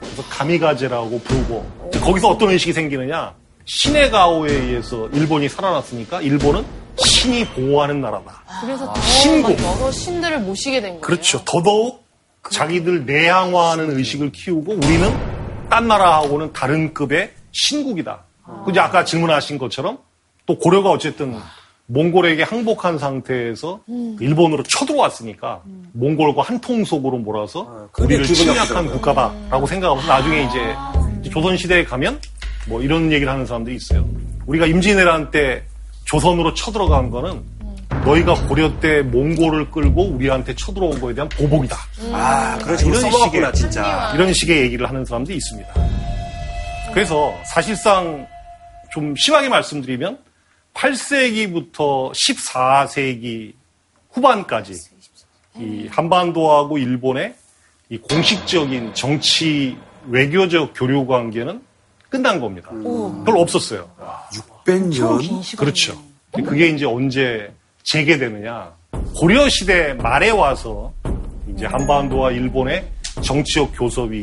[0.00, 3.34] 그래서 가미가제라고 부르고 거기서 어떤 의식이 생기느냐?
[3.66, 6.64] 신의 가오에 의해서 일본이 살아났으니까 일본은
[7.04, 8.42] 신이 보호하는 나라다.
[8.60, 9.56] 그래서 더 신공.
[9.56, 11.00] 막 여러 신들을 모시게 된 거예요.
[11.00, 11.42] 그렇죠.
[11.44, 12.04] 더더욱
[12.50, 15.12] 자기들 내향화하는 의식을 키우고 우리는
[15.68, 18.24] 딴 나라하고는 다른 급의 신국이다.
[18.64, 19.98] 그 이제 아까 질문하신 것처럼
[20.46, 21.36] 또 고려가 어쨌든
[21.86, 24.16] 몽골에게 항복한 상태에서 음.
[24.20, 28.92] 일본으로 쳐들어왔으니까 몽골과 한 통속으로 몰아서 우리를 기분 침략한 나쁘더라고요.
[28.92, 30.76] 국가다라고 생각하면서 나중에 이제
[31.20, 32.20] 이제 조선시대에 가면
[32.68, 34.08] 뭐 이런 얘기를 하는 사람들이 있어요.
[34.46, 35.64] 우리가 임진왜란 때
[36.04, 37.42] 조선으로 쳐들어간 거는
[38.04, 41.76] 너희가 고려 때 몽골을 끌고 우리한테 쳐들어온 거에 대한 보복이다.
[42.12, 44.12] 아, 그런 식으로 써먹었구나, 진짜.
[44.14, 45.74] 이런 식의 얘기를 하는 사람도 있습니다.
[46.92, 48.26] 그래서 사실상
[48.92, 50.18] 좀 심하게 말씀드리면
[50.74, 53.52] 8세기부터 14세기
[54.12, 54.74] 후반까지
[55.58, 57.34] 이 한반도하고 일본의
[57.90, 59.76] 이 공식적인 정치
[60.08, 61.60] 외교적 교류 관계는
[62.08, 62.70] 끝난 겁니다.
[63.24, 63.88] 별로 없었어요.
[64.70, 65.56] 600년?
[65.58, 66.00] 그렇죠.
[66.32, 67.52] 그게 이제 언제
[67.82, 68.72] 재개되느냐.
[69.16, 70.92] 고려 시대 말에 와서
[71.52, 72.88] 이제 한반도와 일본의
[73.22, 74.22] 정치적 교섭이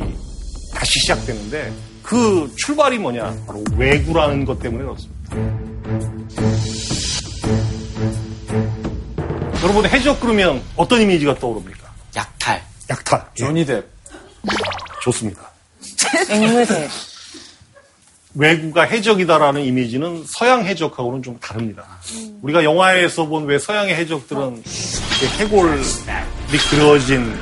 [0.74, 3.36] 다시 시작되는데 그 출발이 뭐냐?
[3.46, 5.18] 바로 왜구라는 것 때문에 그렇습니다.
[9.62, 11.92] 여러분 해적 그러면 어떤 이미지가 떠오릅니까?
[12.16, 12.62] 약탈.
[12.88, 13.22] 약탈.
[13.34, 13.84] 조니뎁.
[15.02, 15.50] 좋습니다.
[16.30, 16.88] 앵무새.
[18.42, 21.84] 외구가 해적이다라는 이미지는 서양 해적하고는 좀 다릅니다.
[22.40, 24.62] 우리가 영화에서 본 왜 서양의 해적들은
[25.20, 25.82] 이렇게 해골이
[26.70, 27.34] 그려진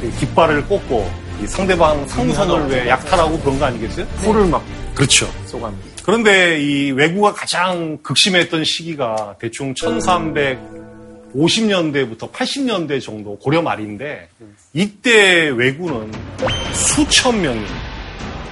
[0.00, 1.10] 그 깃발을 꽂고
[1.42, 4.06] 이 상대방 상선을 왜 약탈하고 그런 거 아니겠어요?
[4.24, 5.28] 코를 막 그렇죠.
[5.44, 5.86] 쏘갑니다.
[6.04, 14.28] 그런데 이 외구가 가장 극심했던 시기가 대충 1350년대부터 80년대 정도 고려 말인데
[14.72, 16.10] 이때 외구는
[16.72, 17.66] 수천 명이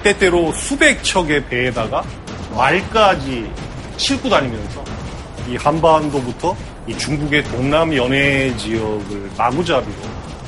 [0.05, 2.05] 때때로 수백 척의 배에다가
[2.55, 3.51] 말까지
[3.97, 4.83] 싣고 다니면서
[5.49, 6.55] 이 한반도부터
[6.87, 9.95] 이 중국의 동남 연해 지역을 마구잡이로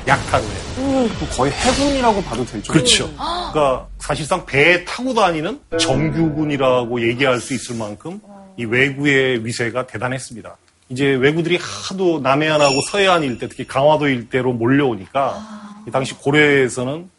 [0.07, 1.09] 약탈을 해요.
[1.35, 2.71] 거의 해군이라고 봐도 되죠.
[2.71, 3.11] 그렇죠.
[3.15, 8.21] 그러니까 사실상 배에 타고 다니는 정규군이라고 얘기할 수 있을 만큼
[8.57, 10.55] 이 외구의 위세가 대단했습니다.
[10.89, 17.09] 이제 외구들이 하도 남해안하고 서해안 일대, 특히 강화도 일대로 몰려오니까 이 당시 고려에서는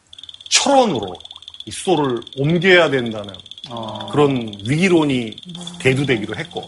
[0.51, 1.15] 철원으로
[1.69, 3.35] 이 수도를 옮겨야 된다는
[4.11, 5.37] 그런 위기론이
[5.79, 6.65] 대두되기도 했고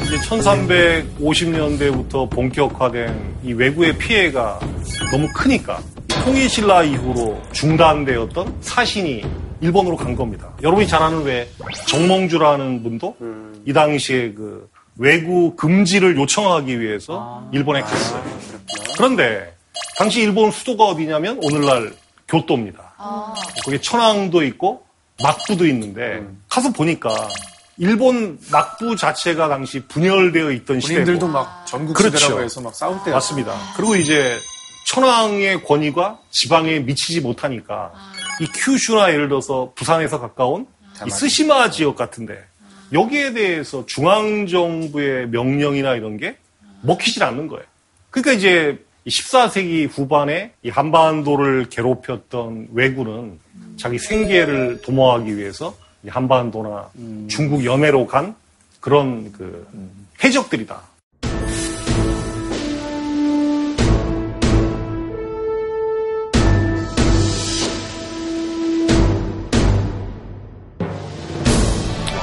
[0.00, 4.58] 이제 1350년대부터 본격화된 이 외구의 피해가
[5.10, 9.22] 너무 크니까 통일신라 이후로 중단되었던 사신이
[9.60, 10.50] 일본으로 간 겁니다.
[10.62, 11.46] 여러분이 잘 아는 왜
[11.88, 13.14] 정몽주라는 분도
[13.66, 18.24] 이 당시에 그 외구 금지를 요청하기 위해서 일본에 갔어요.
[18.96, 19.54] 그런데
[19.98, 21.92] 당시 일본 수도가 어디냐면 오늘날
[22.26, 22.89] 교토입니다.
[23.64, 24.84] 거기 천황도 있고
[25.22, 27.28] 막부도 있는데 가서 보니까
[27.78, 32.42] 일본 낙부 자체가 당시 분열되어 있던 시대고 본인들도 막 전국시대라고 그렇죠.
[32.42, 33.56] 해서 막 싸울 때 맞습니다.
[33.76, 34.38] 그리고 이제
[34.88, 37.92] 천황의 권위가 지방에 미치지 못하니까
[38.40, 40.66] 이 큐슈나 예를 들어서 부산에서 가까운
[41.06, 42.44] 이 스시마 지역 같은데
[42.92, 46.36] 여기에 대해서 중앙 정부의 명령이나 이런 게
[46.82, 47.64] 먹히질 않는 거예요.
[48.10, 53.38] 그러니까 이제 14세기 후반에 이 한반도를 괴롭혔던 왜구는
[53.76, 56.90] 자기 생계를 도모하기 위해서 이 한반도나
[57.28, 58.34] 중국 연해로 간
[58.80, 59.66] 그런 그
[60.22, 60.90] 해적들이다.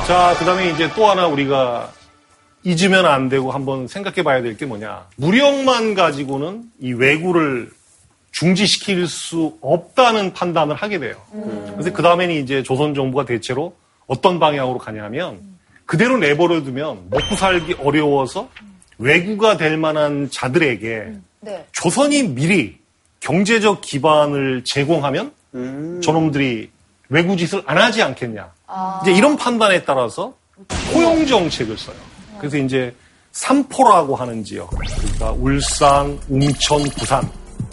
[0.08, 1.92] 자, 그 다음에 이제 또 하나 우리가
[2.68, 5.08] 잊으면 안 되고 한번 생각해 봐야 될 게 뭐냐.
[5.16, 7.72] 무력만 가지고는 이 왜구를
[8.32, 11.16] 중지시킬 수 없다는 판단을 하게 돼요.
[11.74, 13.74] 그래서 그 다음에는 이제 조선 정부가 대체로
[14.06, 15.40] 어떤 방향으로 가냐면
[15.86, 18.50] 그대로 내버려 두면 먹고 살기 어려워서
[18.98, 21.66] 왜구가 될 만한 자들에게 네.
[21.72, 22.78] 조선이 미리
[23.22, 25.32] 경제적 기반을 제공하면
[26.04, 26.70] 저놈들이
[27.10, 28.52] 외구짓을 안 하지 않겠냐.
[29.04, 30.36] 이제 이런 판단에 따라서
[30.92, 31.96] 포용 정책을 써요.
[32.40, 32.94] 그래서 이제
[33.32, 37.30] 삼포라고 하는 지역, 그러니까 울산, 웅천, 부산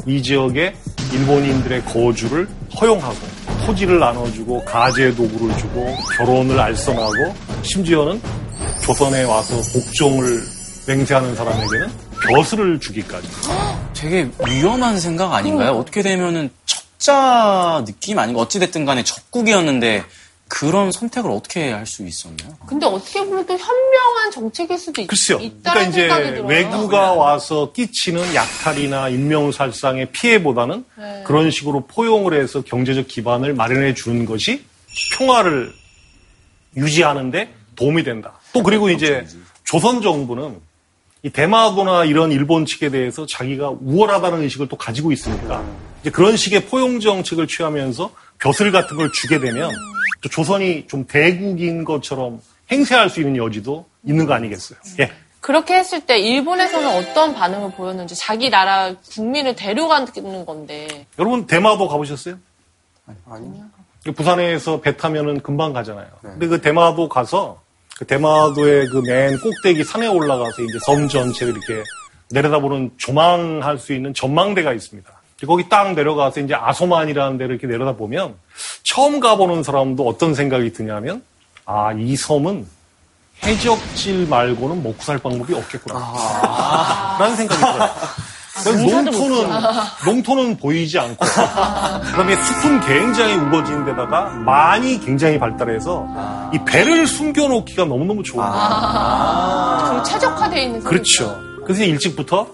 [0.06, 0.74] 이 지역에
[1.12, 2.46] 일본인들의 거주를
[2.80, 3.16] 허용하고
[3.64, 8.20] 토지를 나눠주고 가재 도구를 주고 결혼을 알선하고 심지어는
[8.84, 10.42] 조선에 와서 복종을
[10.86, 11.90] 맹세하는 사람에게는
[12.28, 13.26] 벼슬을 주기까지.
[13.94, 15.72] 되게 위험한 생각 아닌가요?
[15.72, 18.42] 어떻게 되면은 적자 느낌 아닌가?
[18.42, 20.04] 어찌됐든 간에 적국이었는데
[20.48, 22.56] 그런 선택을 어떻게 할 수 있었나요?
[22.66, 25.38] 근데 어떻게 보면 또 현명한 정책일 수도 있, 글쎄요.
[25.38, 26.44] 그러니까 이제 들어요.
[26.46, 31.22] 외구가 와서 끼치는 약탈이나 인명살상의 피해보다는 네.
[31.26, 34.64] 그런 식으로 포용을 해서 경제적 기반을 마련해 주는 것이
[35.16, 35.72] 평화를
[36.76, 38.34] 유지하는데 도움이 된다.
[38.52, 39.26] 또 그리고 이제
[39.64, 40.60] 조선 정부는
[41.22, 45.64] 이 대마도나 이런 일본 측에 대해서 자기가 우월하다는 의식을 또 가지고 있으니까
[46.02, 49.70] 이제 그런 식의 포용 정책을 취하면서 벼슬 같은 걸 주게 되면
[50.24, 52.40] 또 조선이 좀 대국인 것처럼
[52.72, 54.78] 행세할 수 있는 여지도 있는 거 아니겠어요?
[55.00, 55.12] 예.
[55.40, 62.36] 그렇게 했을 때 일본에서는 어떤 반응을 보였는지 자기 나라 국민을 데려가는 건데 여러분 대마도 가보셨어요?
[63.28, 63.64] 아니요.
[64.16, 66.06] 부산에서 배 타면은 금방 가잖아요.
[66.22, 67.60] 근데 그 대마도 가서
[67.98, 71.84] 그 대마도의 그 맨 꼭대기 산에 올라가서 이제 섬 전체를 이렇게
[72.30, 75.10] 내려다보는 조망할 수 있는 전망대가 있습니다.
[75.44, 78.34] 거기 딱 내려가서 이제 아소만이라는 데를 이렇게 내려다 보면
[78.82, 81.22] 처음 가보는 사람도 어떤 생각이 드냐면
[81.66, 82.66] 아, 이 섬은
[83.44, 87.16] 해적질 말고는 먹고 살 방법이 없겠구나.
[87.18, 87.90] 라는 생각이 들어요.
[88.62, 89.50] 그래서 농토는,
[90.06, 96.06] 농토는 보이지 않고, 그 다음에 숲은 굉장히 우거진 데다가 많이 굉장히 발달해서
[96.54, 99.86] 이 배를 숨겨놓기가 너무너무 좋은 거예요.
[99.88, 101.36] 좀 최적화되어 있는 그렇죠.
[101.64, 102.46] 그래서 일찍부터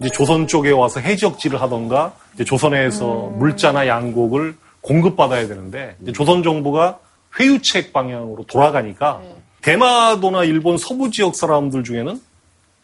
[0.00, 6.98] 이제 조선 쪽에 와서 해적질을 하던가 조선에서 물자나 양곡을 공급받아야 되는데 이제 조선 정부가
[7.38, 9.20] 회유책 방향으로 돌아가니까
[9.62, 12.20] 대마도나 일본 서부 지역 사람들 중에는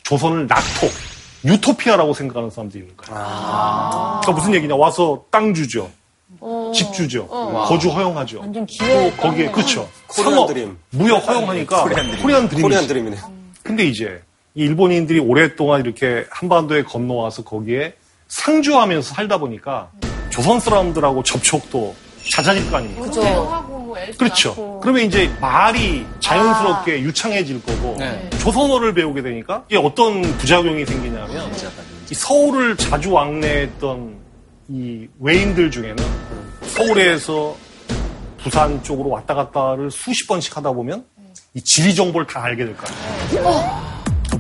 [0.05, 0.87] 조선을 낙토,
[1.45, 3.15] 유토피아라고 생각하는 사람들이 있는 거예요.
[3.15, 4.77] 그러니까 무슨 얘기냐?
[4.77, 5.91] 와서 땅 주죠.
[6.73, 7.27] 집 주죠.
[7.29, 7.67] 어.
[7.69, 8.41] 거주 허용하죠.
[8.41, 9.11] 완전 기회.
[9.11, 9.89] 또 거기에 그렇죠.
[10.07, 10.79] 코리안 상업, 드림.
[10.91, 11.83] 무역 허용하니까
[12.23, 12.63] 코리안 드림.
[12.63, 13.17] 코리안 드림이네.
[13.63, 14.23] 근데 이제
[14.55, 17.95] 이 일본인들이 오랫동안 이렇게 한반도에 건너와서 거기에
[18.31, 19.91] 상주하면서 살다 보니까
[20.31, 21.95] 조선 사람들하고 접촉도
[22.33, 23.03] 잦아질 거 아닙니까?
[23.03, 23.23] 그죠.
[23.23, 24.51] 하고 뭐 그렇죠.
[24.51, 24.81] 낳고.
[24.81, 28.31] 그러면 이제 말이 자연스럽게 유창해질 거고 네.
[28.39, 31.53] 조선어를 배우게 되니까 이게 어떤 부작용이 생기냐면
[32.11, 34.17] 이 서울을 자주 왕래했던
[34.69, 35.97] 이 외인들 중에는
[36.63, 37.57] 서울에서
[38.39, 41.05] 부산 쪽으로 왔다 갔다를 수십 번씩 하다 보면
[41.55, 43.90] 이 지리 정보를 다 알게 될 거예요.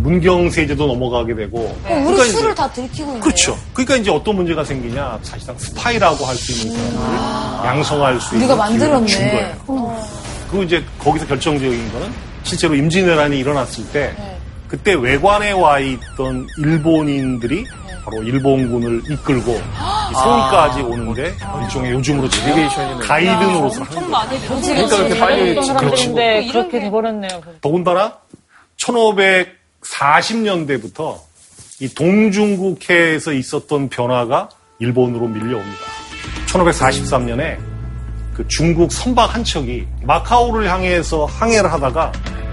[0.02, 1.58] 문경세제도 넘어가게 되고.
[1.60, 3.20] 어, 우리 그러니까 이제- 술을 다 들키고 있네.
[3.20, 3.56] 그렇죠.
[3.72, 5.18] 그러니까 이제 어떤 문제가 생기냐.
[5.22, 9.30] 사실상 스파이라고 할 수 있는 사람을 양성할 수 있는 우리가 기회를 준 만들었네.
[9.32, 9.54] 거예요.
[9.66, 10.08] 어.
[10.50, 14.36] 그리고 이제 거기서 결정적인 거는 실제로 임진왜란이 일어났을 때 네.
[14.66, 17.64] 그때 외관에 와 있던 일본인들이
[18.04, 24.08] 바로 일본군을 이끌고 이 서울까지 오는데 일종의 요즘으로 치면 가이드 노릇을 하는 거예요.
[24.08, 27.30] 많이 그러니까 이렇게 빨리 사람들인데 그렇게 돼버렸네요.
[27.60, 28.14] 더군다나
[29.82, 31.18] 1540년대부터
[31.80, 35.80] 이 동중국해에서 있었던 변화가 일본으로 밀려옵니다.
[36.46, 37.58] 1543년에
[38.34, 42.12] 그 중국 선박 한 척이 마카오를 향해서 항해를 하다가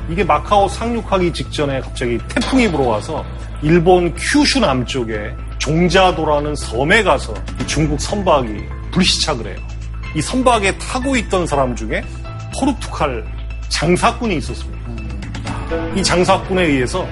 [0.10, 3.26] 이게 마카오 상륙하기 직전에 갑자기 태풍이 불어와서
[3.62, 8.48] 일본 큐슈 남쪽에 종자도라는 섬에 가서 이 중국 선박이
[8.92, 9.68] 불시착을 해요.
[10.16, 12.02] 이 선박에 타고 있던 사람 중에
[12.58, 13.26] 포르투갈
[13.70, 15.07] 장사꾼이 있었습니다.
[15.96, 17.08] 이 장사꾼에 의해서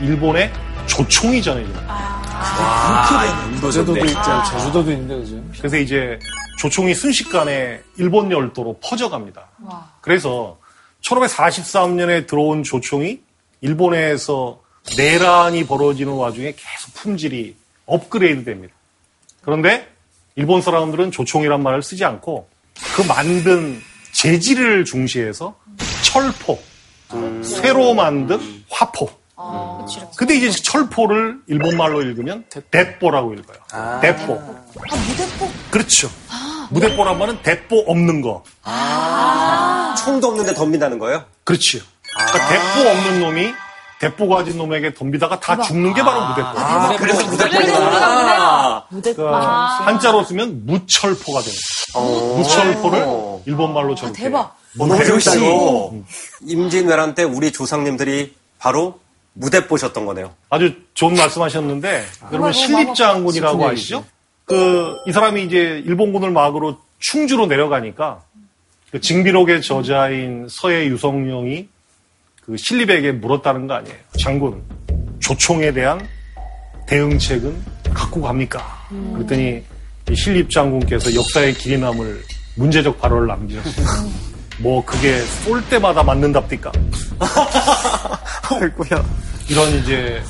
[0.00, 0.52] 일본의
[0.86, 2.14] 조총이 전해집니다.
[3.72, 4.42] 제도도 있죠.
[4.50, 5.42] 제주도도 있는데, 그죠?
[5.58, 6.18] 그래서 이제
[6.58, 9.48] 조총이 순식간에 일본 열도로 퍼져갑니다.
[10.00, 10.58] 그래서
[11.02, 13.20] 1543년에 들어온 조총이
[13.60, 14.60] 일본에서
[14.96, 18.74] 내란이 벌어지는 와중에 계속 품질이 업그레이드 됩니다.
[19.42, 19.88] 그런데
[20.36, 22.48] 일본 사람들은 조총이란 말을 쓰지 않고
[22.96, 23.80] 그 만든
[24.12, 25.56] 재질을 중시해서
[26.02, 26.30] 철
[27.14, 29.08] 포, 쇠로 만든 화포.
[30.16, 33.58] 근데 이제 철포를 일본말로 읽으면 대뽀라고 읽어요.
[34.00, 34.34] 대뽀.
[34.90, 35.50] 아, 무대뽀?
[35.70, 36.10] 그렇죠.
[36.70, 38.42] 무대뽀란 말은 대뽀 없는 거.
[40.04, 41.24] 총도 없는데 덤빈다는 거예요?
[41.44, 41.82] 그렇지요.
[42.14, 43.52] 그러니까 대뽀 없는 놈이
[44.00, 46.48] 대뽀 가진 놈에게 덤비다가 다 죽는 게 바로 무대뽀.
[46.48, 48.86] 아, 그래서 무대포구나.
[48.90, 51.62] 그러니까 한자로 쓰면 무철포가 됩니다.
[52.00, 53.06] 무철포를
[53.46, 54.24] 일본말로 저렇게.
[54.24, 54.56] 대박.
[54.76, 55.92] 너무 재밌다, 재밌다, 이거.
[55.94, 56.04] 이거.
[56.46, 58.98] 임진왜란 때 우리 조상님들이 바로
[59.32, 60.32] 무대 보셨던 거네요.
[60.50, 64.04] 아주 좋은 말씀하셨는데 여러분 신립장군이라고 아시죠?
[64.44, 68.22] 그 이 사람이 이제 일본군을 막으로 충주로 내려가니까
[68.90, 71.68] 그 징비록의 저자인 서해 유성룡이
[72.44, 73.96] 그 신립에게 물었다는 거 아니에요.
[74.20, 74.62] 장군
[75.20, 76.06] 조총에 대한
[76.86, 78.86] 대응책은 갖고 갑니까?
[79.14, 79.62] 그랬더니 이
[80.12, 82.22] 신립 장군께서 역사의 길이 남을
[82.56, 84.10] 문제적 발언을 남기셨어요.
[84.58, 86.70] 뭐 그게 쏠 때마다 맞는답니까?
[88.50, 89.04] 아이고야.
[89.48, 90.22] 이런 이제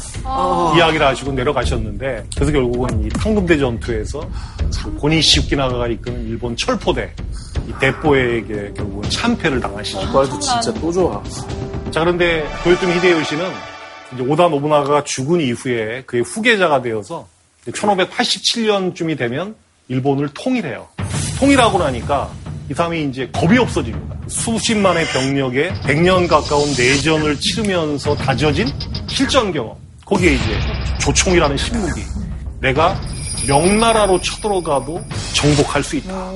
[0.77, 4.29] 이야기를 하시고 내려가셨는데 그래서 결국은 이 탕금대 전투에서
[4.83, 7.13] 그 고니 시우키나가가 이끄는 일본 철포대
[7.69, 10.13] 이 대포에게 결국은 참패를 당하시죠.
[10.13, 11.23] 말도 진짜 또 좋아.
[11.91, 13.53] 자 그런데 도요토미 히데요시는
[14.15, 17.29] 이제 오다 노부나가가 죽은 이후에 그의 후계자가 되어서
[17.67, 19.55] 1587년쯤이 되면
[19.89, 20.89] 일본을 통일해요.
[21.39, 22.31] 통일하고 나니까
[22.71, 24.17] 이 사람이 이제 겁이 없어집니다.
[24.29, 28.69] 수십만의 병력에 100년 가까운 내전을 치르면서 다져진
[29.07, 29.77] 실전 경험.
[30.07, 30.59] 거기에 이제
[31.01, 32.03] 조총이라는 신무기.
[32.61, 32.99] 내가
[33.47, 35.03] 명나라로 쳐들어가도
[35.35, 36.33] 정복할 수 있다.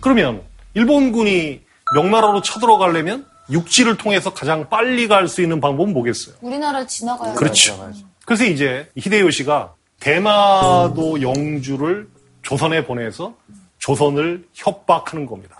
[0.00, 0.42] 그러면
[0.74, 1.60] 일본군이
[1.94, 6.36] 명나라로 쳐들어가려면 육지를 통해서 가장 빨리 갈 수 있는 방법은 뭐겠어요?
[6.42, 7.90] 우리나라를 지나가야 그렇죠.
[8.24, 12.06] 그래서 이제 히데요시가 대마도 영주를
[12.48, 13.34] 조선에 보내서
[13.76, 15.58] 조선을 협박하는 겁니다.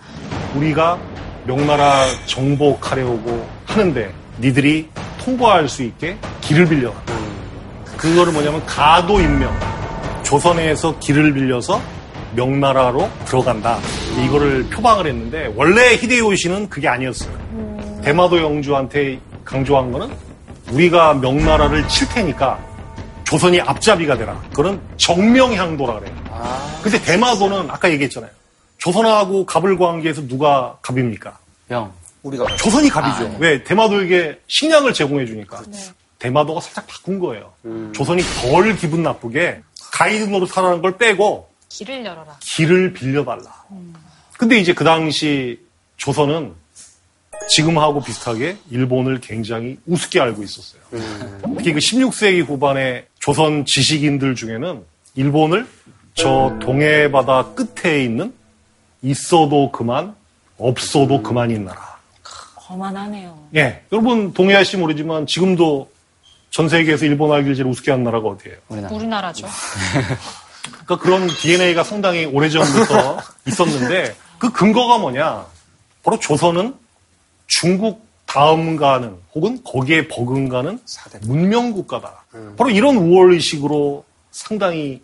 [0.55, 0.99] 우리가
[1.45, 4.11] 명나라 정복하려고 하는데
[4.41, 4.89] 니들이
[5.22, 6.95] 통과할 수 있게 길을 빌려.
[7.99, 9.55] 그거를 뭐냐면 가도 임명.
[10.22, 11.78] 조선에서 길을 빌려서
[12.34, 13.78] 명나라로 들어간다.
[14.24, 18.01] 이거를 표방을 했는데 원래 히데요시는 그게 아니었어요.
[18.03, 20.11] 대마도 영주한테 강조한 거는
[20.72, 22.59] 우리가 명나라를 칠 테니까
[23.24, 24.41] 조선이 앞잡이가 되라.
[24.55, 26.28] 그런 정명향도라 그래요.
[26.82, 28.30] 근데 대마도는 아까 얘기했잖아요.
[28.78, 31.39] 조선하고 갑을 관계에서 누가 갑입니까?
[31.70, 31.93] 영.
[32.22, 33.36] 우리가 조선이 갑이죠.
[33.39, 33.62] 왜?
[33.64, 35.62] 대마도에게 식량을 제공해 주니까.
[36.18, 37.53] 대마도가 살짝 바꾼 거예요.
[37.93, 39.61] 조선이 덜 기분 나쁘게
[39.93, 42.36] 가이드 노릇하라는 걸 빼고 길을 열어라.
[42.41, 43.64] 길을 빌려달라.
[44.36, 45.61] 근데 이제 그 당시
[45.97, 46.55] 조선은
[47.51, 50.82] 지금하고 비슷하게 일본을 굉장히 우습게 알고 있었어요.
[51.57, 54.84] 특히 그 16세기 후반에 조선 지식인들 중에는
[55.14, 55.66] 일본을
[56.19, 58.35] 저 동해 바다 끝에 있는
[59.03, 60.16] 있어도 그만,
[60.59, 61.97] 없어도 그만인 나라.
[62.57, 63.39] 거만하네요.
[63.55, 63.85] 예.
[63.93, 65.89] 여러분 동해아시 모르지만 지금도
[66.51, 68.57] 전 세계에서 일본 알기를 제일 우습게 하는 나라가 어디예요?
[68.91, 69.47] 우리나라 죠.
[70.85, 75.47] 그러니까 그런 DNA가 상당히 오래전부터 있었는데 그 근거가 뭐냐?
[76.03, 76.75] 바로 조선은
[77.47, 80.81] 중국 다음가는 혹은 거기에 버금가는
[81.23, 82.25] 문명 국가다.
[82.57, 85.01] 바로 이런 우월의식으로 상당히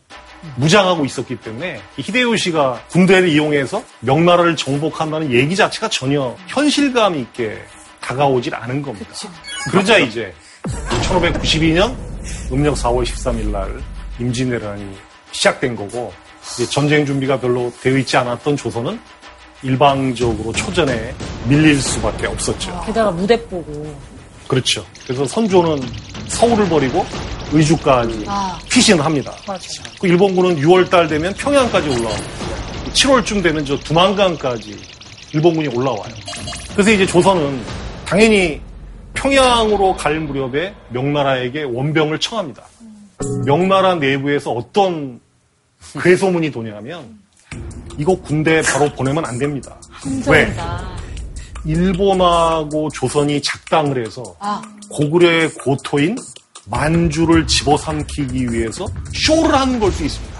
[0.57, 7.59] 무장하고 있었기 때문에 이 히데요시가 군대를 이용해서 명나라를 정복한다는 얘기 자체가 전혀 현실감 있게
[8.01, 9.09] 다가오질 않은 겁니다.
[9.71, 10.33] 그러자 이제
[11.03, 11.95] 1592년
[12.53, 13.83] 음력 4월 13일 날
[14.19, 14.97] 임진왜란이
[15.33, 16.13] 시작된 거고
[16.71, 18.99] 전쟁 준비가 별로 되어 있지 않았던 조선은
[19.63, 21.15] 일방적으로 초전에
[21.49, 22.83] 밀릴 수밖에 없었죠.
[22.87, 24.14] 게다가 무대 보고.
[24.49, 24.85] 그렇죠.
[25.05, 25.81] 그래서 선조는
[26.29, 27.07] 서울을 버리고
[27.53, 28.59] 의주까지 아.
[28.69, 29.33] 피신을 합니다.
[29.47, 29.83] 맞아.
[30.01, 32.45] 그 일본군은 6월달 되면 평양까지 올라옵니다.
[32.93, 34.77] 7월쯤 되면 저 두만강까지
[35.33, 36.15] 일본군이 올라와요.
[36.73, 37.63] 그래서 이제 조선은
[38.05, 38.61] 당연히
[39.15, 42.63] 평양으로 갈 무렵에 명나라에게 원병을 청합니다.
[43.47, 45.21] 명나라 내부에서 어떤
[46.03, 47.19] 괴소문이 도냐면
[47.97, 49.77] 이거 군대 바로 보내면 안 됩니다.
[50.29, 50.53] 왜?
[51.65, 54.61] 일본하고 조선이 작당을 해서 아.
[54.91, 56.17] 고구려의 고토인
[56.67, 60.35] 만주를 집어삼키기 위해서 쇼를 하는 걸 수 있습니다.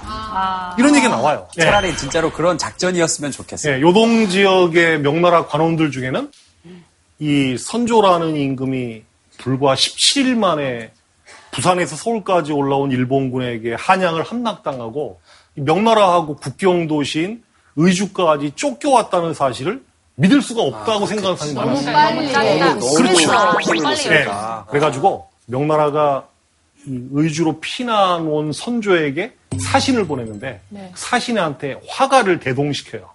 [0.79, 1.47] 이런 얘기가 나와요.
[1.59, 1.63] 예.
[1.63, 3.77] 차라리 진짜로 그런 작전이었으면 좋겠어요.
[3.77, 6.31] 예, 요동 지역의 명나라 관원들 중에는
[7.21, 9.03] 이 선조라는 임금이
[9.39, 10.93] 불과 17일 만에
[11.53, 15.21] 부산에서 서울까지 올라온 일본군에게 한양을 함락당하고
[15.57, 17.43] 이 명나라하고 국경 도시인
[17.77, 19.83] 의주까지 쫓겨왔다는 사실을
[20.17, 21.93] 믿을 수가 없다고 생각하는 사람이 많았어요.
[21.93, 22.33] 빨리.
[22.97, 23.29] 그렇죠.
[23.57, 24.21] 그래서 빨리 예.
[24.21, 24.67] 열었다.
[24.69, 26.27] 그래가지고 명나라가
[26.87, 29.33] 이 의주로 피난 온 선조에게
[29.67, 30.93] 사신을 보냈는데 네.
[30.95, 33.09] 사신한테 화가를 대동시켜요.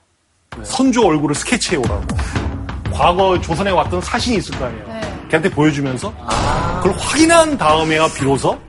[0.64, 2.04] 선조 얼굴을 스케치해 오라고.
[2.92, 4.88] 과거 조선에 왔던 사신이 있을 거 아니에요.
[4.88, 5.02] 네.
[5.30, 6.14] 걔한테 보여주면서
[6.82, 8.60] 그걸 확인한 다음에야 비로소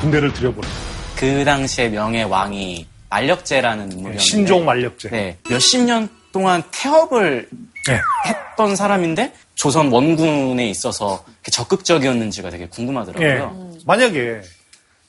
[0.00, 0.72] 군대를 들여보내요.
[1.16, 5.08] 그 당시에 명예 왕이 만력제라는 인물이었는데 신종 만력제.
[5.10, 7.48] 네, 몇십 년 동안 태업을
[7.86, 8.00] 네.
[8.26, 12.68] 했던 사람인데 조선 원군에 있어서 적극적이었는지가 되게 예.
[12.68, 13.72] 궁금하더라고요.
[13.86, 14.40] 만약에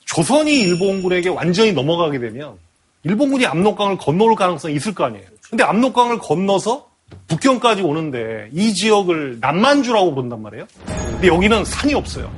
[0.04, 2.56] 조선이 일본군에게 완전히 넘어가게 되면
[3.04, 5.24] 일본군이 압록강을 건너올 가능성이 있을 거 아니에요.
[5.50, 6.88] 근데 압록강을 건너서
[7.26, 10.66] 북경까지 오는데 이 지역을 남만주라고 부른단 말이에요.
[10.86, 12.30] 근데 여기는 산이 없어요.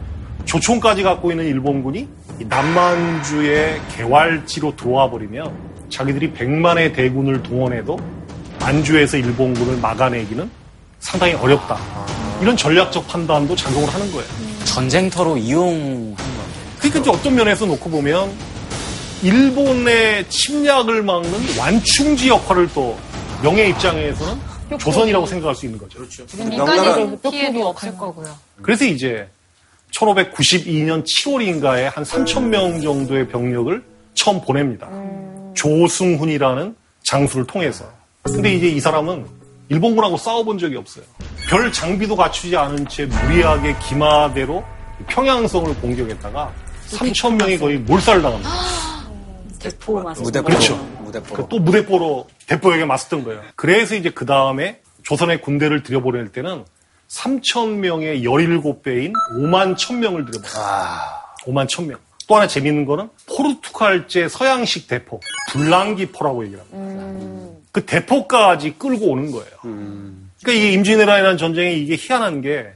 [0.44, 2.08] 조총까지 갖고 있는 일본군이
[2.40, 7.98] 이 남만주의 개활지로 들어와 버리면 자기들이 100만의 대군을 동원해도
[8.60, 10.48] 만주에서 일본군을 막아내기는
[11.00, 11.78] 상당히 어렵다.
[12.40, 14.28] 이런 전략적 판단도 작용을 하는 거예요.
[14.64, 16.22] 전쟁터로 이용한 거.
[16.78, 18.32] 그러니까 이제 어떤 면에서 놓고 보면
[19.22, 22.98] 일본의 침략을 막는 완충지 역할을 또
[23.42, 24.38] 명예 입장에서는
[24.78, 25.98] 조선이라고 생각할 수 있는 거죠.
[25.98, 26.24] 그렇죠.
[26.36, 28.34] 민간인 피해도 없을 거고요.
[28.62, 29.28] 그래서 이제
[29.92, 33.82] 1592년 7월인가에 한 3천 명 정도의 병력을
[34.14, 34.88] 처음 보냅니다.
[35.54, 37.84] 조승훈이라는 장수를 통해서.
[38.22, 39.26] 근데 이제 이 사람은
[39.68, 41.04] 일본군하고 싸워본 적이 없어요.
[41.48, 44.64] 별 장비도 갖추지 않은 채 무리하게 기마대로
[45.08, 46.52] 평양성을 공격했다가
[46.90, 48.50] 3천 명이 거의 몰살당합니다.
[49.60, 50.46] 대포 맞았 무대포.
[50.46, 50.76] 그렇죠.
[51.00, 51.42] 무대포로.
[51.42, 53.42] 그또 무대포로 대포에게 맞섰던 거예요.
[53.56, 56.64] 그래서 이제 그 다음에 조선의 군대를 들여보낼 때는
[57.08, 60.52] 3천 명의 17배인 5만 1천 명을 들여보내요.
[61.46, 61.98] 5만 1천 명.
[62.26, 67.39] 또 하나 재밌는 거는 포르투갈제 서양식 대포, 불랑기포라고 얘기를 합니다.
[67.72, 69.50] 그 대포까지 끌고 오는 거예요.
[70.42, 72.66] 그러니까 이 임진왜란이라는 전쟁에 이게 희한한 게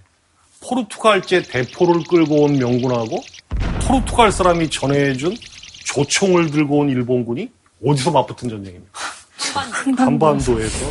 [0.61, 3.19] 포르투갈제 대포를 끌고 온 명군하고
[3.87, 5.35] 포르투갈 사람이 전해준
[5.85, 7.51] 조총을 들고 온 일본군이
[7.87, 8.91] 어디서 맞붙은 전쟁입니까?
[9.97, 10.87] 한반도 에서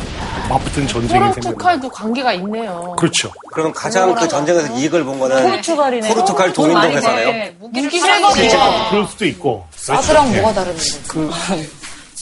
[0.48, 1.40] 맞붙은 전쟁이 생깁니다.
[1.40, 2.94] 포르투갈도 관계가 있네요.
[2.98, 3.30] 그렇죠.
[3.52, 6.08] 그럼 가장 그 전쟁에서 이익을 본 거는 포르투갈이네.
[6.08, 7.32] 포르투갈 동인도 회사네요.
[7.32, 7.98] 네, 무기를 무기.
[8.00, 8.90] 실거든요.
[8.90, 9.66] 그럴 수도 있고.
[9.74, 10.40] 사드랑 예.
[10.40, 10.82] 뭐가 다른데?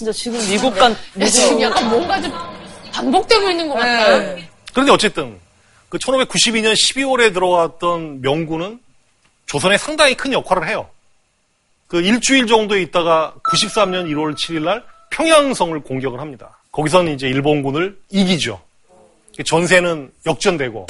[0.02, 0.96] 진짜 지금 미국 간
[1.30, 2.32] 지금 약간 뭔가 좀
[2.92, 4.36] 반복되고 있는 것 같아요.
[4.72, 5.38] 그런데 어쨌든
[5.88, 8.80] 그 1592년 12월에 들어왔던 명군은
[9.46, 10.88] 조선에 상당히 큰 역할을 해요.
[11.86, 16.58] 그 일주일 정도 있다가 93년 1월 7일 날 평양성을 공격을 합니다.
[16.72, 18.60] 거기서는 이제 일본군을 이기죠.
[19.44, 20.86] 전세는 역전되고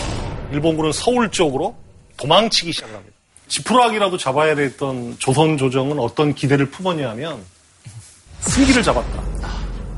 [0.52, 1.76] 일본군은 서울 쪽으로
[2.16, 3.12] 도망치기 시작합니다.
[3.48, 7.44] 지푸라기라도 잡아야 됐던 조선 조정은 어떤 기대를 품었냐면
[8.42, 9.22] 승기를 잡았다.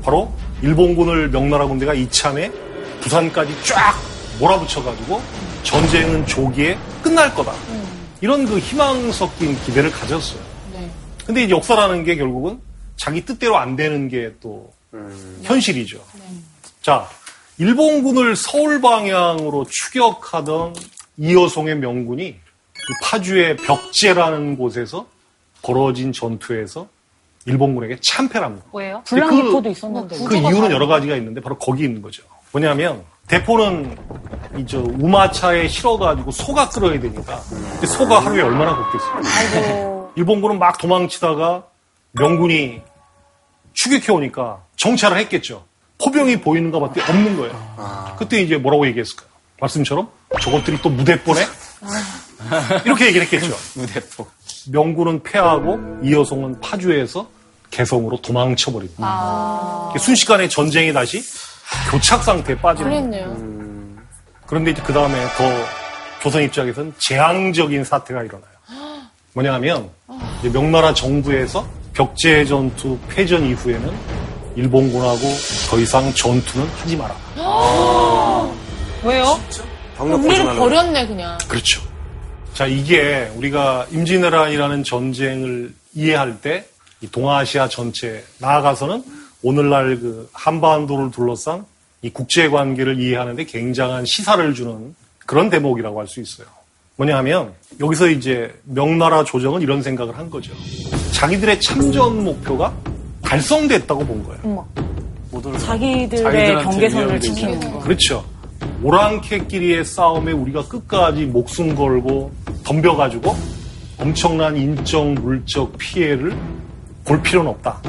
[0.03, 0.31] 바로
[0.61, 2.51] 일본군을 명나라 군대가 이참에
[3.01, 3.95] 부산까지 쫙
[4.39, 5.21] 몰아붙여가지고
[5.63, 7.53] 전쟁은 조기에 끝날 거다.
[8.21, 10.41] 이런 그 희망 섞인 기대를 가졌어요.
[10.73, 10.89] 네.
[11.25, 12.59] 근데 이제 역사라는 게 결국은
[12.95, 14.73] 자기 뜻대로 안 되는 게또
[15.43, 16.01] 현실이죠.
[16.81, 17.07] 자,
[17.57, 20.75] 일본군을 서울 방향으로 추격하던
[21.17, 22.39] 이여송의 명군이 이
[23.03, 25.07] 파주의 벽제라는 곳에서
[25.61, 26.87] 벌어진 전투에서
[27.45, 28.65] 일본군에게 참패를 합니다.
[28.73, 29.01] 왜요?
[29.07, 30.17] 근데 그- 불량기포도 있었는데.
[30.25, 32.23] 그 이유는 여러 가지가 있는데 바로 거기 있는 거죠.
[32.51, 33.97] 뭐냐면 대포는
[34.57, 40.11] 이저 우마차에 실어가지고 소가 끌어야 되니까 근데 소가 하루에 얼마나 걷겠어요.
[40.15, 41.65] 일본군은 막 도망치다가
[42.13, 42.81] 명군이
[43.73, 45.65] 추격해 오니까 정찰을 했겠죠.
[45.97, 48.15] 포병이 보이는가 봤더니 없는 거예요.
[48.17, 49.27] 그때 이제 뭐라고 얘기했을까요?
[49.59, 50.09] 말씀처럼
[50.41, 51.41] 저것들이 또 무대포네?
[52.85, 53.53] 이렇게 얘기를 했겠죠.
[53.79, 54.25] 무대포.
[54.71, 57.27] 명군은 패하고 이여송은 파주에서
[57.71, 59.03] 개성으로 도망쳐 버립니다.
[59.03, 59.93] 아.
[59.99, 61.23] 순식간에 전쟁이 다시
[61.91, 62.89] 교착 상태에 빠지는.
[62.89, 63.35] 그랬네요.
[64.45, 65.43] 그런데 이제 그 다음에 더
[66.21, 68.55] 조선 입장에서는 재앙적인 사태가 일어나요.
[69.33, 69.89] 뭐냐 하면
[70.39, 73.91] 이제 명나라 정부에서 벽제 전투 패전 이후에는
[74.55, 75.19] 일본군하고
[75.69, 77.15] 더 이상 전투는 하지 마라.
[79.03, 79.39] 왜요?
[79.97, 81.37] 병력 우리를 버렸네 그냥.
[81.47, 81.81] 그렇죠.
[82.53, 86.65] 자, 이게 우리가 임진왜란이라는 전쟁을 이해할 때
[87.01, 89.03] 이 동아시아 전체 나아가서는
[89.43, 91.65] 오늘날 그 한반도를 둘러싼
[92.01, 96.47] 이 국제 관계를 이해하는데 굉장한 시사를 주는 그런 대목이라고 할 수 있어요.
[96.97, 100.53] 뭐냐 하면 여기서 이제 명나라 조정은 이런 생각을 한 거죠.
[101.11, 102.73] 자기들의 참전 목표가
[103.21, 104.67] 달성됐다고 본 거예요.
[105.59, 107.59] 자기들의 자기들한테 경계선을 지키는.
[107.59, 107.79] 거.
[107.79, 108.23] 그렇죠.
[108.81, 112.31] 오랑캐끼리의 싸움에 우리가 끝까지 목숨 걸고
[112.63, 113.35] 덤벼가지고
[113.97, 116.37] 엄청난 인적, 물적 피해를
[117.05, 117.81] 볼 필요는 없다.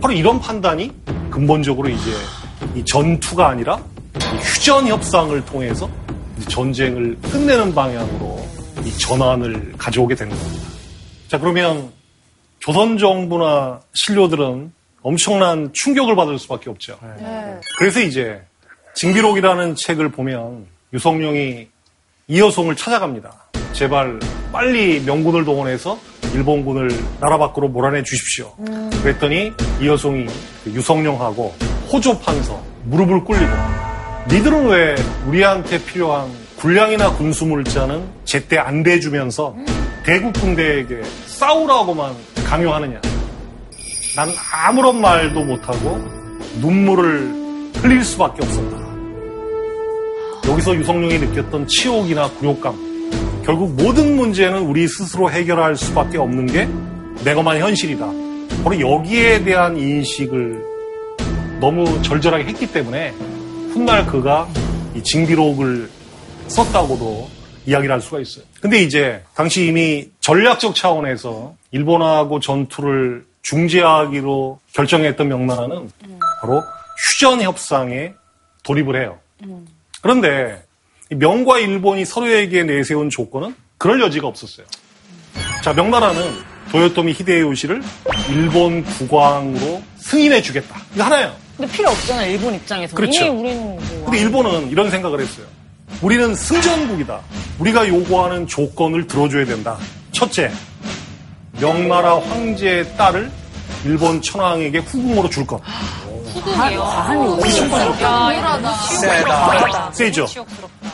[0.00, 0.92] 바로 이런 판단이
[1.30, 2.10] 근본적으로 이제
[2.74, 3.78] 이 전투가 아니라
[4.16, 5.88] 이 휴전 협상을 통해서
[6.36, 8.44] 이제 전쟁을 끝내는 방향으로
[8.84, 10.66] 이 전환을 가져오게 되는 겁니다.
[11.28, 11.90] 자, 그러면
[12.58, 14.72] 조선 정부나 신료들은
[15.02, 16.98] 엄청난 충격을 받을 수밖에 없죠.
[17.18, 17.60] 네.
[17.78, 18.42] 그래서 이제
[18.94, 21.68] 징비록이라는 책을 보면 유성룡이
[22.28, 23.43] 이여송을 찾아갑니다.
[23.74, 24.18] 제발
[24.52, 25.98] 빨리 명군을 동원해서
[26.32, 28.52] 일본군을 나라 밖으로 몰아내 주십시오.
[29.02, 30.26] 그랬더니 이여송이
[30.64, 31.54] 그 유성룡하고
[31.92, 33.52] 호조 판서 무릎을 꿇리고
[34.30, 34.94] 니들은 왜
[35.26, 39.54] 우리한테 필요한 군량이나 군수물자는 제때 안 대주면서
[40.04, 42.14] 대국 군대에게 싸우라고만
[42.46, 43.00] 강요하느냐.
[44.16, 46.00] 난 아무런 말도 못하고
[46.60, 48.84] 눈물을 흘릴 수밖에 없었다.
[50.48, 52.93] 여기서 유성룡이 느꼈던 치욕이나 굴욕감.
[53.44, 56.66] 결국 모든 문제는 우리 스스로 해결할 수밖에 없는 게
[57.24, 58.06] 내가만 현실이다.
[58.62, 60.64] 바로 여기에 대한 인식을
[61.60, 63.10] 너무 절절하게 했기 때문에
[63.70, 64.48] 훗날 그가
[64.94, 65.90] 이 징비록을
[66.48, 67.28] 썼다고도
[67.66, 68.46] 이야기를 할 수가 있어요.
[68.62, 75.90] 근데 이제 당시 이미 전략적 차원에서 일본하고 전투를 중재하기로 결정했던 명나라는
[76.40, 76.62] 바로
[76.96, 78.14] 휴전 협상에
[78.62, 79.18] 돌입을 해요.
[80.00, 80.63] 그런데 이
[81.10, 84.66] 명과 일본이 서로에게 내세운 조건은 그럴 여지가 없었어요.
[85.62, 86.22] 자, 명나라는
[86.70, 87.82] 도요토미 히데요시를
[88.30, 90.80] 일본 국왕으로 승인해 주겠다.
[90.94, 91.34] 이거 하나예요.
[91.56, 92.96] 근데 필요 없잖아요, 일본 입장에서.
[92.96, 93.26] 그렇죠.
[93.26, 94.04] 이미 우리는 뭐.
[94.04, 95.46] 근데 일본은 이런 생각을 했어요.
[96.02, 97.20] 우리는 승전국이다.
[97.58, 99.78] 우리가 요구하는 조건을 들어줘야 된다.
[100.10, 100.50] 첫째,
[101.60, 103.30] 명나라 황제의 딸을
[103.84, 105.60] 일본 천황에게 후궁으로 줄 것.
[106.44, 106.80] 후궁이요.
[106.82, 108.72] 과한 이러다.
[109.00, 109.92] 세다.
[109.92, 110.26] 세죠.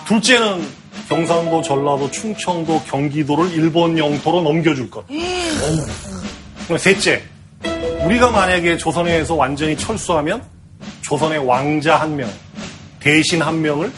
[0.07, 0.67] 둘째는
[1.09, 5.05] 경상도, 전라도, 충청도, 경기도를 일본 영토로 넘겨줄 것.
[6.79, 7.23] 셋째,
[8.05, 10.43] 우리가 만약에 조선에서 완전히 철수하면
[11.03, 12.31] 조선의 왕자 한 명,
[13.01, 13.93] 대신 한 명을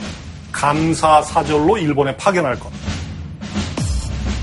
[0.51, 2.71] 감사 사절로 일본에 파견할 것.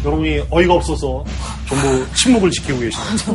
[0.05, 1.25] 여러분이 어이가 없어서
[1.67, 3.25] 전부 침묵을 지키고 계십니다.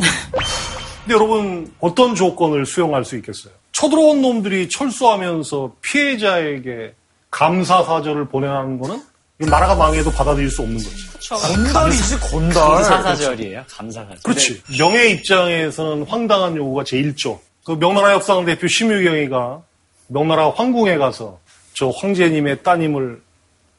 [1.02, 3.52] 근데 여러분 어떤 조건을 수용할 수 있겠어요?
[3.84, 6.94] 쳐들어온 놈들이 철수하면서 피해자에게
[7.30, 9.02] 감사 사절을 보내라는 거는
[9.42, 11.36] 이 나라가 망해도 받아들일 수 없는 거죠.
[11.36, 12.82] 건달이지, 건달.
[12.82, 13.64] 감사사절이에요.
[13.68, 14.18] 감사사절.
[14.22, 14.62] 그렇지.
[14.78, 17.38] 명예 입장에서는 황당한 요구가 제1조.
[17.64, 19.62] 그 명나라 협상 대표 심유경이가
[20.08, 21.40] 명나라 황궁에 가서
[21.72, 23.20] 저 황제님의 따님을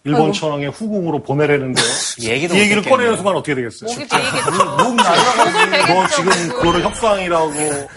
[0.05, 1.85] 일본 천황의 후궁으로 보내라는데요.
[2.21, 2.83] 얘기도 이 얘기를.
[2.83, 3.89] 꺼내는 순간 어떻게 되겠어요?
[3.91, 4.51] 목이 베이겠죠.
[4.83, 5.93] 목 날라가지고.
[5.93, 7.51] 너 지금 그거를 협상이라고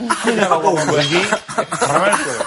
[0.09, 1.23] 하느냐라고 목이
[1.81, 2.41] 달아날 거예요.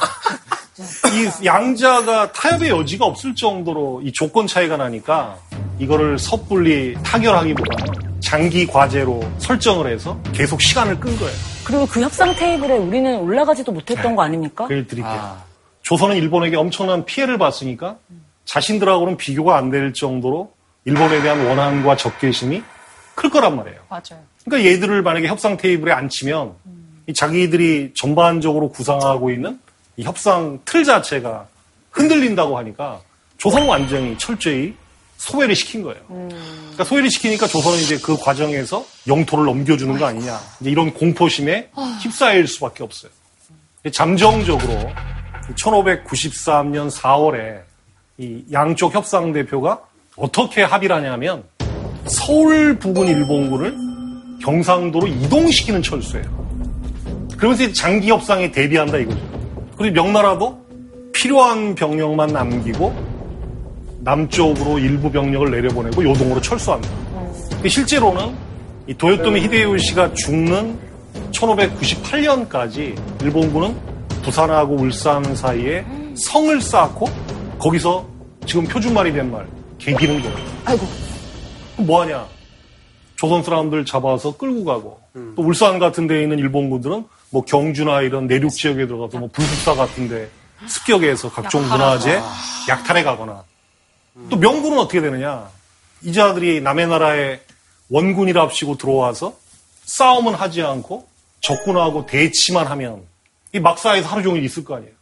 [1.14, 5.38] 이 양자가 타협의 여지가 없을 정도로 이 조건 차이가 나니까
[5.78, 11.34] 이거를 섣불리 타결하기보다는 장기 과제로 설정을 해서 계속 시간을 끈 거예요.
[11.66, 14.66] 그리고 그 협상 테이블에 우리는 올라가지도 못했던 거 아닙니까?
[14.68, 15.38] 그 드릴게요.
[15.84, 17.98] 조선은 일본에게 엄청난 피해를 봤으니까
[18.52, 20.52] 자신들하고는 비교가 안 될 정도로
[20.84, 22.62] 일본에 대한 원한과 적개심이
[23.16, 23.80] 클 거란 말이에요.
[23.88, 24.22] 맞아요.
[24.44, 26.54] 그러니까 얘들을 만약에 협상 테이블에 앉히면
[27.08, 29.60] 이 자기들이 전반적으로 구상하고 있는
[29.96, 31.48] 이 협상 틀 자체가
[31.92, 33.00] 흔들린다고 하니까
[33.38, 34.74] 조선은 완전히 철저히
[35.18, 36.02] 소외를 시킨 거예요.
[36.08, 40.38] 그러니까 소외를 시키니까 조선은 이제 그 과정에서 영토를 넘겨주는 거 아니냐.
[40.62, 41.70] 이런 공포심에
[42.02, 43.12] 휩싸일 수밖에 없어요.
[43.94, 44.92] 잠정적으로
[45.56, 47.62] 1593년 4월에
[48.22, 49.82] 이 양쪽 협상 대표가
[50.16, 51.44] 어떻게 합의를 하냐면
[52.06, 53.76] 서울 부근 일본군을
[54.44, 56.26] 경상도로 이동시키는 철수예요.
[57.36, 59.20] 그러면서 장기 협상에 대비한다 이거죠.
[59.76, 60.62] 그리고 명나라도
[61.12, 62.94] 필요한 병력만 남기고
[64.02, 66.88] 남쪽으로 일부 병력을 내려보내고 요동으로 철수한다.
[67.50, 68.36] 근데 실제로는
[68.86, 70.78] 이 도요토미 히데요시가 죽는
[71.32, 73.76] 1598년까지 일본군은
[74.22, 75.84] 부산하고 울산 사이에
[76.16, 77.10] 성을 쌓고
[77.58, 78.11] 거기서
[78.46, 80.38] 지금 표준말이 된 말 개기는 거예요.
[80.66, 80.86] 아이고.
[81.78, 82.28] 뭐 하냐?
[83.16, 85.00] 조선 사람들 잡아서 끌고 가고
[85.36, 90.08] 또 울산 같은 데에 있는 일본군들은 뭐 경주나 이런 내륙 지역에 들어가서 뭐 불국사 같은
[90.10, 90.30] 데
[90.68, 92.22] 습격해서 각종 문화재
[92.70, 93.44] 약탈해 가거나
[94.30, 95.50] 또 명군은 어떻게 되느냐?
[96.04, 97.40] 이 자들이 남의 나라에
[97.90, 99.34] 원군이랍시고 들어와서
[99.86, 101.08] 싸움은 하지 않고
[101.42, 103.04] 적군하고 대치만 하면
[103.54, 104.94] 이 막사에서 하루 종일 있을 거 아니에요.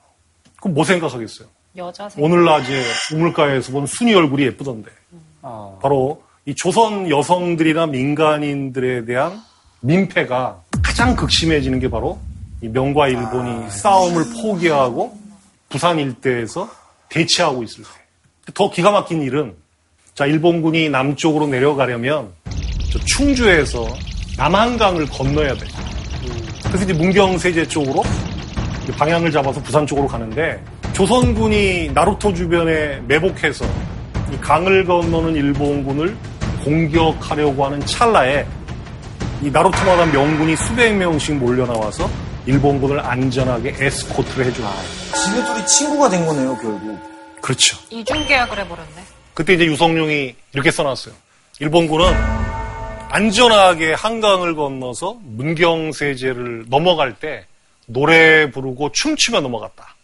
[0.62, 1.48] 그럼 뭐 생각하겠어요?
[1.78, 4.90] 여자 생 오늘 낮에 우물가에서 본 순이 얼굴이 예쁘던데.
[5.42, 9.42] 바로 이 조선 여성들이나 민간인들에 대한
[9.82, 12.20] 민폐가 가장 극심해지는 게 바로
[12.62, 15.18] 이 명과 일본이 싸움을 포기하고
[15.70, 16.70] 부산 일대에서
[17.10, 18.52] 대치하고 있을 때.
[18.54, 19.56] 더 기가 막힌 일은
[20.16, 22.34] 자 일본군이 남쪽으로 내려가려면
[22.92, 23.88] 저 충주에서
[24.38, 25.68] 남한강을 건너야 돼.
[26.66, 28.04] 그래서 이제 문경세제 쪽으로
[28.98, 30.62] 방향을 잡아서 부산 쪽으로 가는데
[31.00, 33.64] 조선군이 나루토 주변에 매복해서
[34.34, 36.18] 이 강을 건너는 일본군을
[36.66, 38.46] 공격하려고 하는 찰나에
[39.42, 42.10] 이 나루토마다 명군이 수백 명씩 몰려 나와서
[42.46, 44.84] 일본군을 안전하게 에스코트를 해주는 거예요.
[45.16, 47.00] 지네들이 친구가 된 거네요, 결국.
[47.42, 47.78] 그렇죠.
[47.90, 49.02] 이중 계약을 해버렸네.
[49.34, 51.14] 그때 이제 유성룡이 이렇게 써놨어요.
[51.62, 52.14] 일본군은
[53.08, 57.46] 안전하게 한강을 건너서 문경세제를 넘어갈 때
[57.86, 59.96] 노래 부르고 춤추며 넘어갔다.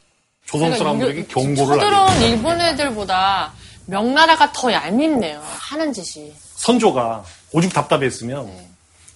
[0.60, 3.52] 조선 사람들에게 경고를 알리고 서들어온 일본 애들보다
[3.88, 5.42] 명나라가 더 얄밉네요.
[5.44, 6.32] 하는 짓이.
[6.56, 8.50] 선조가 오죽 답답했으면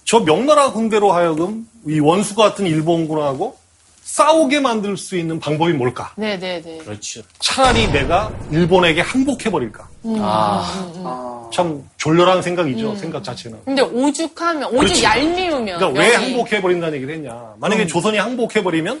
[0.04, 3.56] 저 명나라 군대로 하여금 이 원수 같은 일본군하고
[4.02, 6.12] 싸우게 만들 수 있는 방법이 뭘까?
[6.16, 6.78] 네네네.
[6.78, 7.22] 그렇죠.
[7.38, 9.88] 차라리 내가 일본에게 항복해버릴까?
[10.06, 10.62] 음, 아.
[10.96, 11.50] 음, 음.
[11.52, 12.90] 참 졸렬한 생각이죠.
[12.90, 12.96] 음.
[12.96, 13.60] 생각 자체는.
[13.64, 15.04] 근데 오죽하면, 오죽 그렇지.
[15.04, 15.78] 얄미우면.
[15.78, 16.24] 그러니까 왜 명이.
[16.34, 17.54] 항복해버린다는 얘기를 했냐.
[17.58, 17.88] 만약에 음.
[17.88, 19.00] 조선이 항복해버리면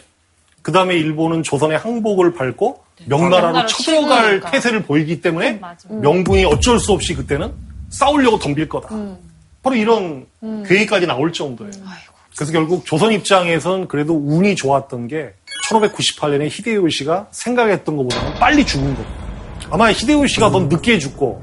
[0.62, 4.40] 그 다음에 일본은 조선의 항복을 밟고 명나라로 명나라로 쳐들어갈.
[4.50, 5.88] 태세를 보이기 때문에 맞아.
[5.90, 6.00] 음.
[6.00, 7.52] 명분이 어쩔 수 없이 그때는
[7.88, 8.94] 싸우려고 덤빌 거다.
[8.94, 9.16] 음.
[9.62, 10.64] 바로 이런 음.
[10.66, 11.72] 계획까지 나올 정도예요.
[12.36, 15.32] 그래서 결국 조선 입장에선 그래도 운이 좋았던 게
[15.68, 19.10] 1598년에 히데요시가 생각했던 것보다는 빨리 죽은 겁니다.
[19.70, 21.42] 아마 히데요시가 더 늦게 죽고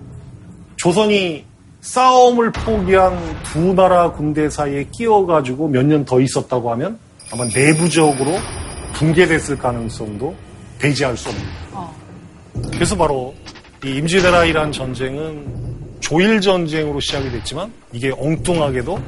[0.77, 1.45] 조선이
[1.81, 6.99] 싸움을 포기한 두 나라 군대 사이에 끼어가지고 몇 년 더 있었다고 하면
[7.31, 8.31] 아마 내부적으로
[8.97, 10.35] 붕괴됐을 가능성도
[10.79, 11.95] 배제할 수 없는 어.
[12.73, 13.35] 그래서 바로
[13.83, 15.67] 이 임진왜란이란 전쟁은
[15.99, 18.99] 조일 전쟁으로 시작이 됐지만 이게 엉뚱하게도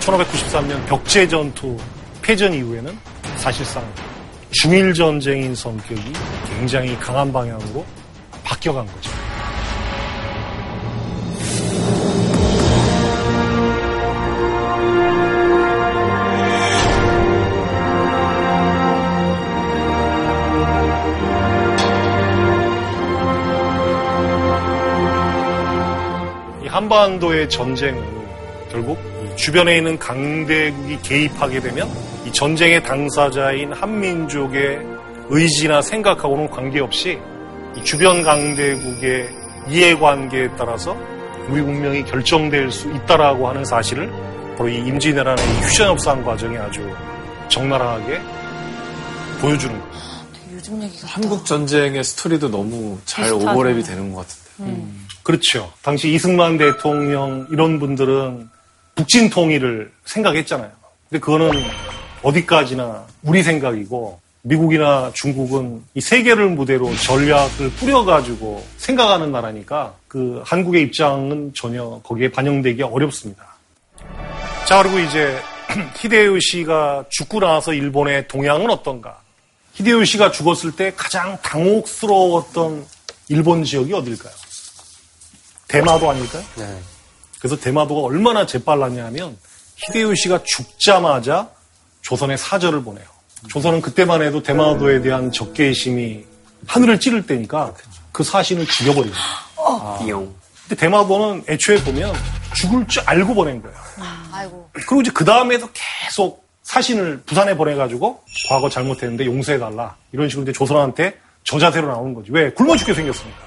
[0.00, 1.76] 1593년 벽제 전투
[2.22, 2.96] 패전 이후에는
[3.36, 3.84] 사실상
[4.50, 6.12] 중일 전쟁인 성격이
[6.48, 7.84] 굉장히 강한 방향으로
[8.42, 9.10] 바뀌어간 거죠.
[26.90, 28.04] 한반도의 전쟁은
[28.68, 31.88] 결국 이 주변에 있는 강대국이 개입하게 되면
[32.26, 34.80] 이 전쟁의 당사자인 한민족의
[35.28, 37.16] 의지나 생각하고는 관계없이
[37.76, 39.28] 이 주변 강대국의
[39.68, 40.96] 이해관계에 따라서
[41.48, 44.10] 우리 운명이 결정될 수 있다라고 하는 사실을
[44.58, 46.82] 바로 이 임진왜란의 이 휴전협상 과정이 아주
[47.48, 48.20] 적나라하게
[49.40, 49.94] 보여주는 거예요.
[50.54, 51.06] 요즘 얘기가.
[51.06, 53.46] 한국 전쟁의 스토리도 너무 잘 비슷하죠.
[53.46, 54.72] 오버랩이 되는 것 같은데.
[54.72, 55.06] 음.
[55.30, 55.72] 그렇죠.
[55.82, 58.50] 당시 이승만 대통령 이런 분들은
[58.96, 60.72] 북진 통일을 생각했잖아요.
[61.08, 61.52] 근데 그거는
[62.24, 71.52] 어디까지나 우리 생각이고 미국이나 중국은 이 세계를 무대로 전략을 꾸려가지고 생각하는 나라니까 그 한국의 입장은
[71.54, 73.54] 전혀 거기에 반영되기 어렵습니다.
[74.66, 75.38] 자, 그리고 이제
[75.98, 79.20] 히데요시가 죽고 나서 일본의 동향은 어떤가?
[79.74, 82.84] 히데요시가 죽었을 때 가장 당혹스러웠던
[83.28, 84.39] 일본 지역이 어딜까요?
[85.70, 86.42] 대마도 아닐까요?
[87.38, 89.36] 그래서 대마도가 얼마나 재빨랐냐 하면
[89.76, 91.48] 히데요시가 죽자마자
[92.02, 93.04] 조선에 사절을 보내요.
[93.48, 96.24] 조선은 그때만 해도 대마도에 대한 적개심이
[96.66, 97.72] 하늘을 찌를 때니까
[98.12, 99.18] 그 사신을 죽여버립니다.
[99.98, 100.34] 비용.
[100.68, 102.14] 근데 대마도는 애초에 보면
[102.54, 103.76] 죽을 줄 알고 보낸 거예요.
[104.32, 104.68] 아이고.
[104.72, 109.96] 그리고 이제 그 다음에도 계속 사신을 부산에 보내가지고 과거 잘못했는데 용서해달라.
[110.12, 112.30] 이런 식으로 이제 조선한테 저자세로 나오는 거지.
[112.32, 112.50] 왜?
[112.52, 113.46] 굶어 죽게 생겼으니까.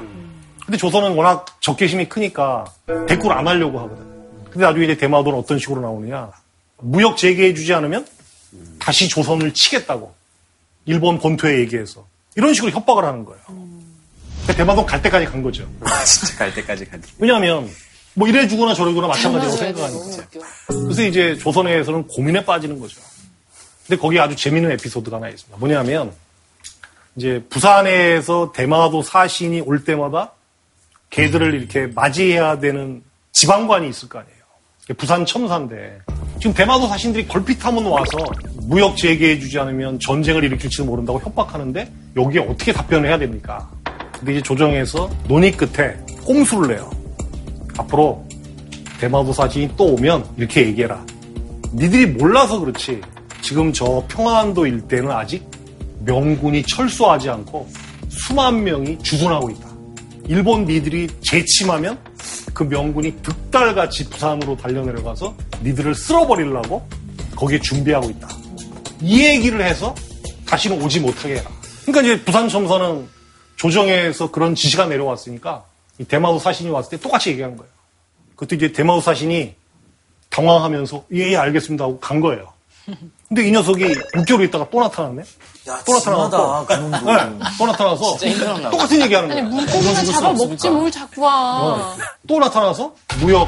[0.66, 2.66] 근데 조선은 워낙 적개심이 크니까
[3.08, 4.06] 대꾸를 안 하려고 하거든.
[4.50, 6.32] 근데 나중에 이제 대마도는 어떤 식으로 나오느냐.
[6.78, 8.06] 무역 재개해주지 않으면
[8.80, 10.14] 다시 조선을 치겠다고.
[10.86, 12.06] 일본 본토에 얘기해서.
[12.36, 13.42] 이런 식으로 협박을 하는 거예요.
[13.46, 15.68] 근데 대마도 갈 때까지 간 거죠.
[16.06, 17.12] 진짜 갈 때까지 가지.
[17.18, 17.70] 왜냐하면
[18.14, 20.28] 뭐 이래 주거나 저래 주거나 마찬가지라고 생각하니까.
[20.68, 23.02] 그래서 이제 조선에서는 고민에 빠지는 거죠.
[23.88, 25.58] 근데 거기 아주 재밌는 에피소드가 하나 있습니다.
[25.58, 26.12] 뭐냐면
[27.16, 30.32] 이제 부산에서 대마도 사신이 올 때마다
[31.14, 34.34] 걔들을 이렇게 맞이해야 되는 지방관이 있을 거 아니에요.
[34.98, 36.00] 부산 첨사인데
[36.40, 38.18] 지금 대마도 사신들이 걸핏하면 와서
[38.64, 43.70] 무역 재개해주지 않으면 전쟁을 일으킬지도 모른다고 협박하는데 여기에 어떻게 답변을 해야 됩니까?
[44.20, 45.96] 근데 이제 조정에서 논의 끝에
[46.26, 46.90] 꼼수를 내요.
[47.78, 48.28] 앞으로
[49.00, 51.06] 대마도 사진이 또 오면 이렇게 얘기해라.
[51.74, 53.02] 니들이 몰라서 그렇지.
[53.42, 55.46] 지금 저 평안도 일대는 아직
[56.06, 57.70] 명군이 철수하지 않고
[58.10, 59.73] 수만 명이 주둔하고 있다.
[60.28, 62.00] 일본 니들이 재침하면
[62.54, 66.88] 그 명군이 득달같이 부산으로 달려내려가서 니들을 쓸어버리려고
[67.36, 68.30] 거기에 준비하고 있다.
[69.02, 69.94] 이 얘기를 해서
[70.46, 71.52] 다시는 오지 못하게 해라.
[71.86, 73.08] 그러니까 이제 부산 첨서는
[73.58, 75.66] 조정에서 그런 지시가 내려왔으니까
[76.00, 77.72] 이 대마도 사신이 왔을 때 똑같이 얘기한 거예요.
[78.36, 79.56] 그때 이제 대마도 사신이
[80.30, 82.52] 당황하면서 예, 예 알겠습니다 하고 간 거예요.
[83.34, 85.24] 근데 이 녀석이 6개월 있다가 또 나타났네.
[85.88, 86.78] 또 나타나서 네,
[87.58, 88.18] 또 나타나서
[88.70, 89.56] 똑같은 얘기 하는 아니, 거예요.
[89.56, 91.62] 물고기나 잡아 먹지 뭘 자꾸 와.
[91.64, 91.96] 어,
[92.28, 93.48] 또 나타나서 무역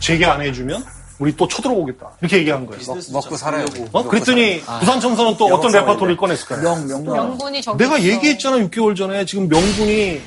[0.00, 0.84] 재개 안 해주면
[1.20, 2.82] 우리 또 쳐들어오겠다 이렇게 얘기한 거예요.
[3.12, 3.86] 먹 고 살아야 돼.
[3.92, 4.02] 어?
[4.02, 6.62] 그랬더니 부산 청사는 또 어떤 레파토리를 꺼냈을까요?
[6.62, 7.14] 명, 명분.
[7.14, 8.08] 명분이 저기 내가 있어.
[8.08, 10.20] 얘기했잖아 6개월 전에 지금 명군이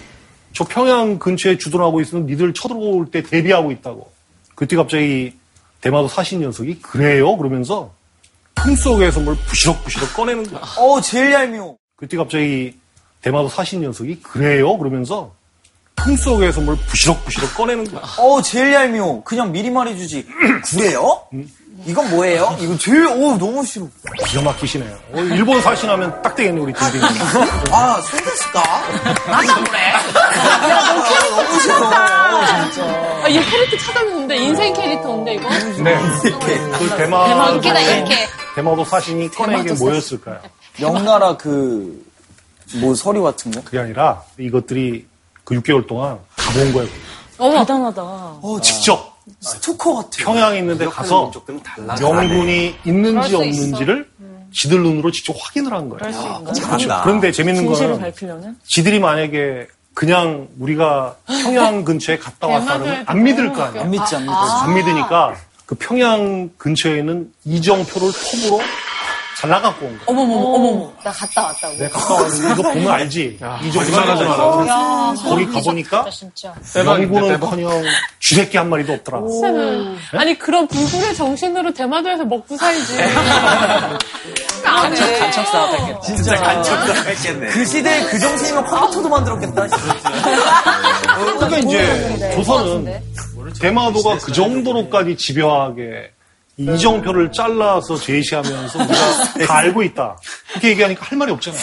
[0.53, 4.09] 저 평양 근처에 주둔하고 있으면 니들 쳐들어올 때 대비하고 있다고.
[4.55, 5.33] 그때 갑자기
[5.81, 7.35] 대마도 사신 녀석이 그래요?
[7.35, 7.91] 그러면서
[8.55, 10.61] 품 속에서 뭘 부시럭부시럭 꺼내는 거야.
[10.77, 11.77] 어, 제일 얄미워.
[11.95, 12.77] 그때 갑자기
[13.21, 14.77] 대마도 사신 녀석이 그래요?
[14.77, 15.33] 그러면서
[15.95, 18.01] 품 속에서 뭘 부시럭부시럭 꺼내는 거야.
[18.19, 19.23] 어, 제일 얄미워.
[19.23, 20.25] 그냥 미리 말해주지.
[20.71, 21.21] 그래요?
[21.86, 22.55] 이건 뭐예요?
[22.59, 23.88] 이거 제일, 어 너무 싫어.
[24.27, 24.97] 기가 막히시네요.
[25.13, 27.03] 어, 일본 사신하면 딱 되겠네 우리 딩딩이.
[27.71, 28.63] 아, 손댔을까?
[29.29, 29.79] 나도 그래.
[31.36, 31.75] 너무 싫어.
[32.71, 32.83] 진짜.
[33.23, 35.49] 아, 얘 캐릭터 찾았는데 인생 캐릭터인데 이거.
[35.83, 35.97] 네.
[36.79, 38.27] 그 대마 이렇게다 이렇게.
[38.55, 40.39] 대마도 사신이 꺼낸 게 뭐였을까요?
[40.79, 42.03] 명나라 그,
[42.77, 43.61] 뭐 서류 같은 거?
[43.63, 45.05] 그게 아니라 이것들이
[45.43, 46.89] 그 6개월 동안 가본 거예요.
[47.38, 47.59] 어머.
[47.59, 48.01] 대단하다.
[48.01, 50.09] 어, 직접 스토커 같아.
[50.17, 51.32] 평양에 있는데 가서.
[51.99, 54.09] 명분이 있는지 없는지를
[54.53, 56.09] 지들 눈으로 직접 확인을 한 거예요.
[56.09, 56.53] 있나?
[56.53, 57.01] 잘한다.
[57.03, 58.57] 그런데 재밌는 거는 밝히려면?
[58.65, 63.84] 지들이 만약에 그냥 우리가 평양 근처에 갔다 왔다면 안 믿을 거 아니에요.
[63.84, 64.36] 안 믿지, 안 믿지.
[64.36, 68.61] 안 믿으니까 그 평양 근처에 있는 이정표를 톱으로
[69.45, 70.03] 잘 나갖고 온 거예요.
[70.07, 70.91] 어머머, 어머머.
[71.03, 71.75] 나 갔다 왔다고.
[71.77, 73.39] 내가 갔다 왔는데 이거 보면 알지.
[73.63, 74.65] 이정표 하지 말라고.
[75.29, 76.53] 거기 가보니까 진짜.
[76.83, 77.83] 명분은커녕
[78.19, 79.19] 쥐새끼 한 마리도 없더라.
[80.13, 82.93] 아니 그런 불굴의 정신으로 대마도에서 먹고 살지.
[84.65, 85.19] 안해.
[85.19, 86.01] 간첩 사업했겠다.
[86.01, 87.47] 진짜 간첩도 했겠네.
[87.47, 89.67] 그 시대에 그 정신이면 컴퓨터도 만들었겠다.
[91.17, 93.01] 그러니까 이제 조선은
[93.61, 96.11] 대마도가 그 정도로까지 집요하게
[96.57, 100.17] 이 이정표를 잘라서 제시하면서 우리가 다 알고 있다.
[100.51, 101.61] 이렇게 얘기하니까 할 말이 없잖아요.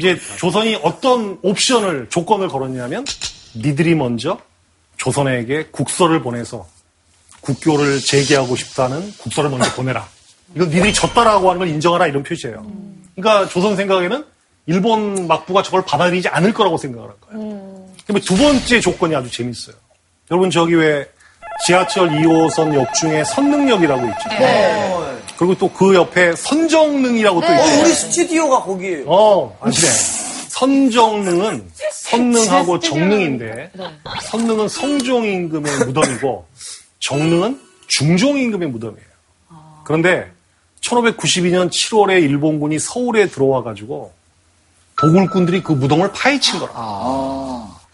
[0.00, 3.04] 이제 조선이 어떤 옵션을, 조건을 걸었냐면
[3.56, 4.40] 니들이 먼저
[4.96, 6.66] 조선에게 국서를 보내서
[7.40, 10.08] 국교를 재개하고 싶다는 국서를 먼저 보내라.
[10.54, 12.64] 이거 니들이 졌다라고 하는 걸 인정하라 이런 표시예요.
[13.16, 14.24] 그러니까 조선 생각에는
[14.66, 17.88] 일본 막부가 저걸 받아들이지 않을 거라고 생각을 한 거예요.
[18.02, 19.74] 그다음에 두 번째 조건이 아주 재밌어요.
[20.30, 21.10] 여러분 저기 왜
[21.66, 24.28] 지하철 2호선 역 중에 선능역이라고 있죠.
[25.36, 27.80] 그리고 또 그 옆에 선정능이라고 또 어, 있죠.
[27.80, 29.04] 우리 스튜디오가 거기에.
[29.06, 29.92] 어, 아시네.
[30.48, 33.70] 선정능은 선능하고 정능인데
[34.22, 36.46] 선능은 성종임금의 무덤이고
[36.98, 39.06] 정능은 중종임금의 무덤이에요.
[39.84, 40.30] 그런데
[40.80, 44.12] 1592년 7월에 일본군이 서울에 들어와 가지고
[44.98, 46.72] 도굴꾼들이 그 무덤을 파헤친 거라.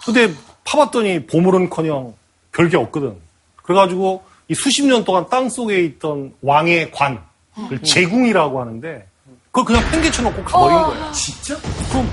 [0.04, 0.32] 근데
[0.64, 2.14] 파봤더니 보물은커녕
[2.52, 3.16] 별게 없거든.
[3.64, 7.18] 그래가지고 이 수십 년 동안 땅 속에 있던 왕의 관,
[7.68, 9.06] 그 제궁이라고 하는데
[9.50, 11.12] 그걸 그냥 팽개쳐놓고 가버린 거예요.
[11.12, 11.56] 진짜?
[11.90, 12.08] 그럼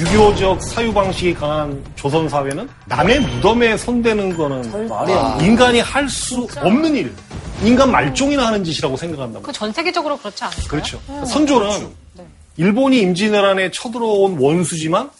[0.00, 5.46] 유교적 사유 방식이 강한 조선 사회는 남의 무덤에 손대는 거는 말이 안 돼.
[5.46, 7.14] 인간이 할 수 없는 일,
[7.62, 9.40] 인간 말종이나 하는 짓이라고 생각한다.
[9.40, 10.58] 그 전 세계적으로 그렇지 않아요?
[10.68, 11.00] 그렇죠.
[11.26, 11.88] 선조는
[12.56, 15.10] 일본이 임진왜란에 쳐들어온 원수지만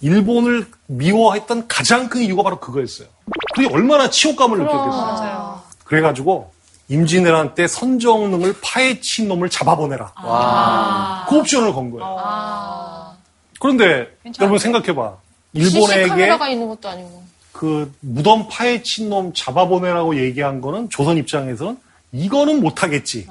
[0.00, 3.08] 일본을 미워했던 가장 큰 이유가 바로 그거였어요.
[3.54, 5.62] 그게 얼마나 치욕감을 느꼈겠어요.
[5.84, 6.52] 그래가지고
[6.88, 10.12] 임진왜란 때 선정능을 파헤친 놈을 잡아보내라.
[11.28, 12.04] 그 옵션을 건 거예요.
[13.60, 14.08] 그런데
[14.40, 15.16] 여러분 생각해봐.
[15.52, 16.08] 일본에게.
[17.52, 21.76] 그 무덤 파헤친 놈 잡아보내라고 얘기한 거는 조선 입장에서는
[22.12, 23.26] 이거는 못하겠지.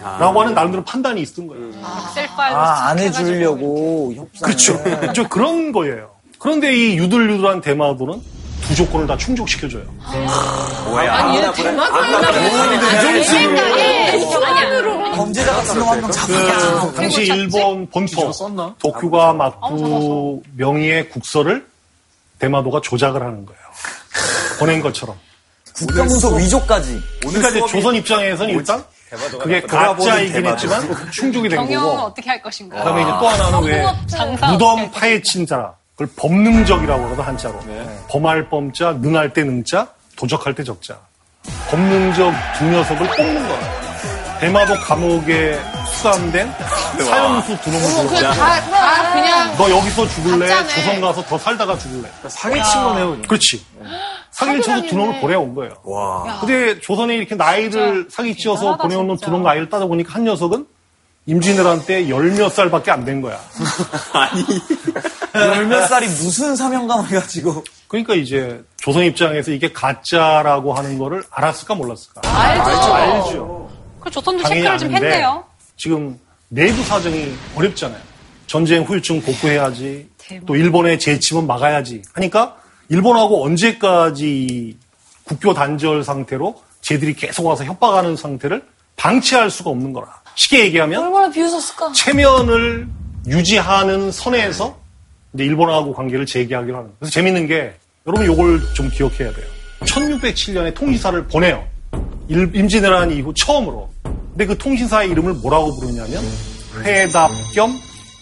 [0.00, 1.72] 라고 하는 나름대로 판단이 있었던 거예요.
[2.14, 4.46] 셀 파일 아, 안 해주려고 협상.
[4.48, 4.82] 그렇죠.
[4.82, 5.28] 그렇죠.
[5.28, 6.10] 그런 거예요.
[6.38, 8.22] 그런데 이 유들유들한 대마도는
[8.62, 9.82] 두 조건을 다 충족시켜줘요.
[10.86, 11.14] 뭐야?
[11.14, 11.96] 아니, 얘는 대만도
[15.16, 16.80] 범죄자 같은 놈 한명 잡아.
[16.80, 18.30] 그 당시 일본 본토?
[18.78, 21.66] 도쿄가 막부 명의의 국서를
[22.38, 23.60] 대마도가 조작을 하는 거예요.
[24.58, 25.16] 보낸 것처럼.
[25.74, 27.00] 국가문서 위조까지.
[27.20, 28.84] 그러니까 조선 입장에서는 일단
[29.38, 31.88] 그게 가짜이긴 했지만 충족이 된 거고.
[32.02, 32.76] 어떻게 할 것인가.
[32.78, 37.58] 그다음에 이제 또 하나는 왜 장사 무덤 파헤친 자, 그걸 법능적이라고 그러다 한자로.
[38.08, 40.98] 범할 범자, 능할 때 능자, 도적할 때 적자.
[41.70, 43.87] 법능적 두 녀석을 뽑는 거야.
[44.40, 45.58] 대마도 감옥에
[45.96, 46.52] 수감된
[47.04, 48.32] 사형수 두 놈을 그 불러.
[48.32, 50.46] 다, 다 그냥 너 여기서 죽을래?
[50.48, 50.68] 가짜네.
[50.74, 52.08] 조선 가서 더 살다가 죽을래?
[52.28, 53.10] 사기친 거네요.
[53.10, 53.22] 그냥.
[53.22, 53.64] 그렇지.
[54.30, 55.72] 사기를 쳐서 두 놈을 보내온 거예요.
[55.84, 56.38] 와.
[56.40, 59.26] 근데 조선에 이렇게 나이를 사기 치어서 대단하다, 보내온 진짜.
[59.26, 60.66] 두놈 나이를 따져보니까 한 녀석은
[61.26, 63.38] 임진왜란 때 열 몇 살밖에 안 된 거야.
[65.34, 67.64] 열몇 살이 무슨 사명감을 가지고.
[67.88, 72.20] 그러니까 이제 조선 입장에서 이게 가짜라고 하는 거를 알았을까 몰랐을까?
[72.24, 72.94] 알죠.
[72.94, 73.57] 알죠.
[74.08, 75.44] 그 조선도 체크를 좀 했네요.
[75.76, 78.00] 지금 내부 사정이 어렵잖아요.
[78.46, 80.08] 전쟁 후유증 복구해야지.
[80.46, 82.02] 또 일본의 재침은 막아야지.
[82.14, 82.56] 하니까
[82.88, 84.76] 일본하고 언제까지 이
[85.24, 88.62] 국교 단절 상태로 쟤들이 계속 와서 협박하는 상태를
[88.96, 90.08] 방치할 수가 없는 거라.
[90.34, 91.92] 쉽게 얘기하면 얼마나 비웃었을까?
[91.92, 92.88] 체면을
[93.26, 94.78] 유지하는 선에서
[95.34, 96.90] 이제 일본하고 관계를 재개하기로 하는.
[96.98, 97.74] 그래서 재밌는 게
[98.06, 99.46] 여러분 요걸 좀 기억해야 돼요.
[99.80, 101.66] 1607년에 통신사를 보내요.
[102.28, 103.88] 일- 임진왜란 이후 처음으로.
[104.30, 106.22] 근데 그 통신사의 이름을 뭐라고 부르냐면
[106.84, 107.72] 회답 겸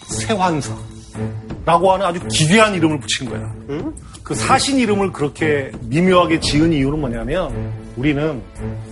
[0.07, 3.53] 세환사라고 하는 아주 기괴한 이름을 붙인 거야.
[4.23, 8.41] 그 사신 이름을 그렇게 미묘하게 지은 이유는 뭐냐면 우리는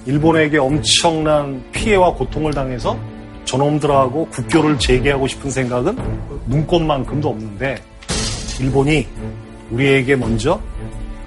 [0.05, 2.97] 일본에게 엄청난 피해와 고통을 당해서
[3.45, 5.97] 저놈들하고 국교를 재개하고 싶은 생각은
[6.47, 7.75] 눈꼽만큼도 없는데
[8.59, 9.07] 일본이
[9.71, 10.59] 우리에게 먼저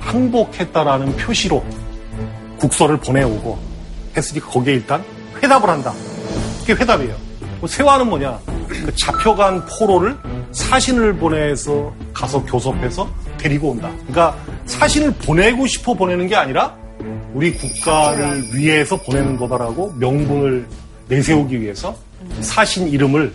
[0.01, 1.65] 항복했다라는 표시로
[2.59, 3.59] 국서를 보내오고
[4.17, 5.05] 했으니까 거기에 일단
[5.43, 5.93] 회답을 한다.
[6.61, 7.17] 그게 회답이에요.
[7.61, 8.39] 뭐 세화는 뭐냐?
[8.69, 10.17] 그 잡혀간 포로를
[10.53, 13.91] 사신을 보내서 가서 교섭해서 데리고 온다.
[14.07, 14.37] 그러니까
[14.67, 16.77] 사신을 보내고 싶어 보내는 게 아니라
[17.33, 20.67] 우리 국가를 위해서 보내는 거다라고 명분을
[21.09, 21.97] 내세우기 위해서
[22.41, 23.33] 사신 이름을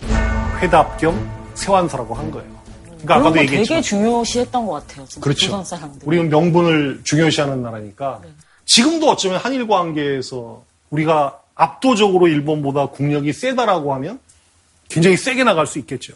[0.60, 2.48] 회답 겸 세완사라고 한 거예요.
[2.84, 5.06] 그러니까 아까도 거 얘기했지만 되게 중요시했던 것 같아요.
[5.20, 5.64] 그렇죠.
[6.04, 8.20] 우리는 명분을 중요시하는 나라니까
[8.64, 14.18] 지금도 어쩌면 한일 관계에서 우리가 압도적으로 일본보다 국력이 세다라고 하면
[14.88, 16.14] 굉장히 세게 나갈 수 있겠죠.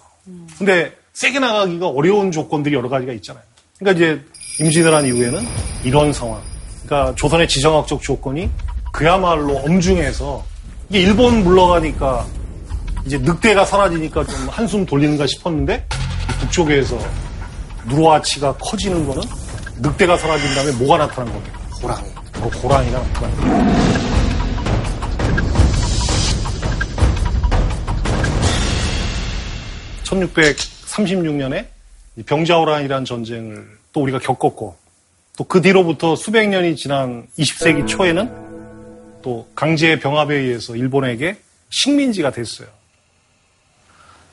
[0.58, 3.42] 근데 세게 나가기가 어려운 조건들이 여러 가지가 있잖아요.
[3.78, 4.24] 그러니까 이제
[4.64, 5.40] 임진왜란 이후에는
[5.84, 6.40] 이런 상황.
[6.84, 8.50] 그러니까 조선의 지정학적 조건이
[8.92, 10.44] 그야말로 엄중해서
[10.88, 12.26] 이게 일본 물러가니까
[13.06, 16.98] 이제 늑대가 사라지니까 좀 한숨 돌리는가 싶었는데 이 북쪽에서
[17.86, 19.22] 누르와치가 커지는 거는
[19.80, 21.58] 늑대가 사라진 다음에 뭐가 나타난 겁니까?
[21.82, 22.17] 호랑이.
[22.46, 23.98] 호랑이가 나타난 거예요.
[30.04, 31.66] 1636년에
[32.26, 34.76] 병자호란이라는 전쟁을 또 우리가 겪었고
[35.36, 38.28] 또 그 뒤로부터 수백 년이 지난 20세기 초에는
[39.22, 41.36] 또 강제 병합에 의해서 일본에게
[41.70, 42.66] 식민지가 됐어요.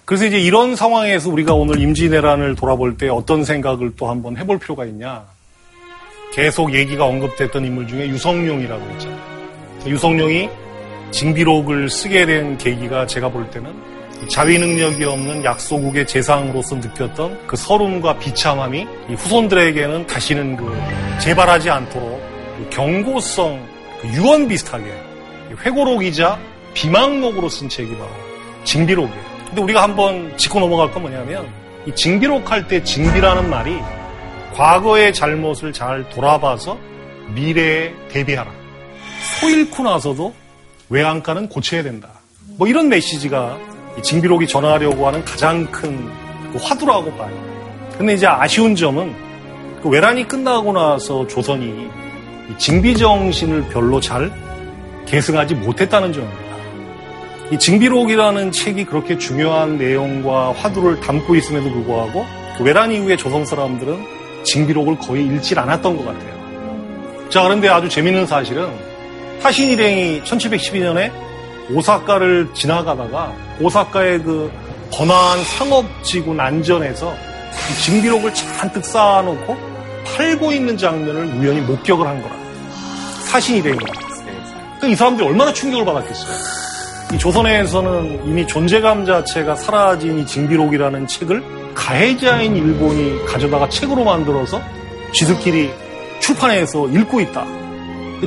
[0.04, 4.86] 그래서 이제 이런 상황에서 우리가 오늘 임진왜란을 돌아볼 때 어떤 생각을 또 한번 해볼 필요가
[4.86, 5.26] 있냐.
[6.36, 9.20] 계속 얘기가 언급됐던 인물 중에 유성룡이라고 있잖아요.
[9.88, 10.50] 유성룡이
[11.12, 13.74] 징비록을 쓰게 된 계기가 제가 볼 때는
[14.28, 20.78] 자위 능력이 없는 약소국의 재상으로서 느꼈던 그 서름과 비참함이 이 후손들에게는 다시는 그
[21.20, 22.22] 재발하지 않도록
[22.58, 23.66] 그 경고성
[24.02, 24.92] 그 유언 비슷하게
[25.64, 26.38] 회고록이자
[26.74, 28.10] 비망록으로 쓴 책이 바로
[28.66, 29.24] 징비록이에요.
[29.48, 31.48] 근데 우리가 한번 짚고 넘어갈 건 뭐냐면
[31.86, 33.80] 이 징비록 할 때 징비라는 말이
[34.56, 36.78] 과거의 잘못을 잘 돌아봐서
[37.34, 38.52] 미래에 대비하라.
[39.40, 40.34] 소 잃고 나서도
[40.90, 42.10] 외양간은 고쳐야 된다.
[42.58, 43.58] 뭐 이런 메시지가
[43.98, 46.26] 이 징비록이 전하려고 하는 가장 큰
[46.56, 47.32] 그 화두라고 봐요.
[47.98, 49.14] 근데 이제 아쉬운 점은
[49.84, 51.90] 그 외란이 끝나고 나서 조선이
[52.50, 54.32] 이 징비 정신을 별로 잘
[55.06, 56.46] 계승하지 못했다는 점입니다.
[57.52, 62.26] 이 징비록이라는 책이 그렇게 중요한 내용과 화두를 담고 있음에도 불구하고
[62.58, 67.30] 그 외란 이후에 조선 사람들은 징비록을 거의 읽질 않았던 것 같아요.
[67.30, 68.70] 자, 그런데 아주 재밌는 사실은
[69.42, 71.12] 타신 일행이 1712년에
[71.72, 74.52] 오사카를 지나가다가 오사카의 그
[74.92, 79.58] 번화한 상업지구 난전에서 이 징비록을 잔뜩 쌓아놓고
[80.06, 82.36] 팔고 있는 장면을 우연히 목격을 한 거라.
[83.24, 83.78] 사신 일행이.
[83.78, 86.56] 그러니까 이 사람들이 얼마나 충격을 받았겠어요.
[87.14, 94.62] 이 조선에서는 이미 존재감 자체가 사라진 이 징비록이라는 책을 가해자인 일본이 가져다가 책으로 만들어서
[95.14, 95.72] 지들끼리
[96.20, 97.46] 출판해서 읽고 있다.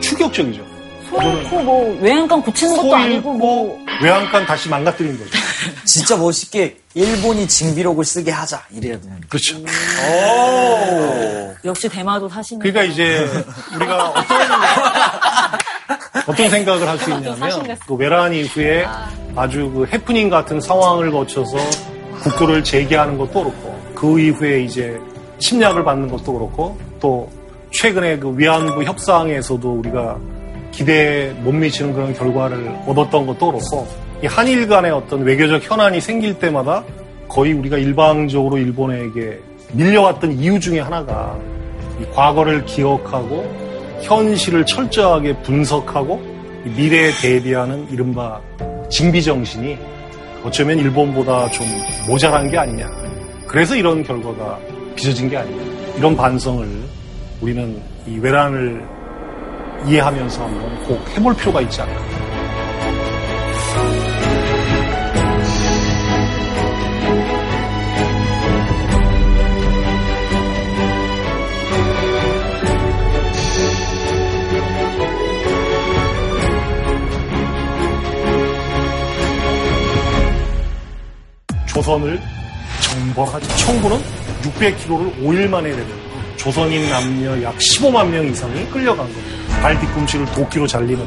[0.00, 0.62] 충격적이죠.
[1.10, 5.30] 소놓고 뭐 외양간 고치는 것도 아니고 뭐 외양간 다시 망가뜨린 거죠.
[5.84, 9.18] 진짜 멋있게 일본이 징비록을 쓰게 하자 이래야 되는.
[9.28, 9.56] 그렇죠.
[11.64, 13.26] 역시 대마도 사시는 그러니까 이제
[13.74, 14.38] 우리가 어떤
[16.28, 18.86] 어떤 생각을 할 수 있냐면 그 외란 이후에
[19.34, 21.56] 아주 그 해프닝 같은 상황을 거쳐서
[22.22, 24.98] 국교를 재개하는 것도 그렇고 그 이후에 이제
[25.38, 27.30] 침략을 받는 것도 그렇고 또
[27.70, 30.18] 최근에 그 위안부 협상에서도 우리가
[30.70, 33.88] 기대에 못 미치는 그런 결과를 얻었던 것도 그렇고
[34.22, 36.84] 이 한일 간의 어떤 외교적 현안이 생길 때마다
[37.28, 39.38] 거의 우리가 일방적으로 일본에게
[39.72, 41.38] 밀려왔던 이유 중에 하나가
[42.00, 43.44] 이 과거를 기억하고
[44.02, 46.20] 현실을 철저하게 분석하고
[46.76, 48.40] 미래에 대비하는 이른바
[48.90, 49.78] 징비 정신이
[50.44, 51.66] 어쩌면 일본보다 좀
[52.06, 52.88] 모자란 게 아니냐.
[53.46, 54.58] 그래서 이런 결과가
[54.94, 55.62] 빚어진 게 아니냐.
[55.96, 56.66] 이런 반성을
[57.40, 58.84] 우리는 이 외란을
[59.86, 62.17] 이해하면서 한번 꼭 해볼 필요가 있지 않나.
[81.78, 82.20] 조선을
[82.80, 83.56] 정벌하죠.
[83.56, 84.00] 청구는
[84.42, 85.86] 600km를 5일 만에 내려
[86.36, 89.60] 조선인 남녀 약 15만 명 이상이 끌려간 겁니다.
[89.62, 91.06] 발 뒤꿈치를 도끼로 잘리는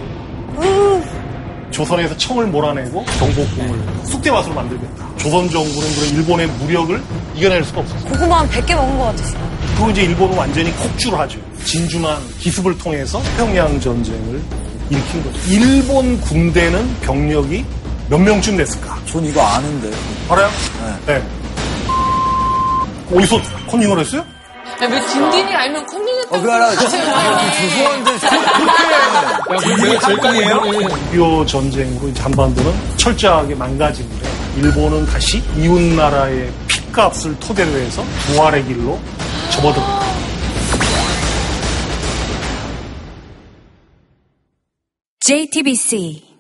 [1.72, 5.16] 조선에서 청을 몰아내고 경복궁을 쑥대밭으로 만들겠다.
[5.18, 7.02] 조선 정부는 그런 일본의 무력을
[7.36, 8.12] 이겨낼 수가 없었어요.
[8.12, 9.52] 고구마 한 100개 먹은 것 같았어요.
[9.76, 11.38] 그리고 이제 일본은 완전히 폭주를 하죠.
[11.66, 14.42] 진주만 기습을 통해서 평양 전쟁을
[14.90, 15.40] 일으킨 거죠.
[15.50, 17.66] 일본 군대는 병력이
[18.12, 19.00] 몇 명쯤 됐을까?
[19.06, 19.90] 전 이거 아는데.
[20.28, 20.50] 알아요?
[21.06, 21.24] 네.
[23.10, 24.20] 어디서 컨닝을 했어요?
[24.82, 26.72] 야, 왜 진딘이 알면 컨닝했다고 어, 그 알아.
[26.76, 27.52] 생각해.
[27.70, 28.20] 죄송한데.
[30.06, 30.56] 제일 깡이에요?
[31.14, 39.00] 6.25 전쟁으로 이제 한반도는 철저하게 망가지는데 일본은 다시 이웃나라의 핏값을 토대로 해서 부활의 길로
[39.52, 40.02] 접어듭니다.
[45.22, 46.31] JTBC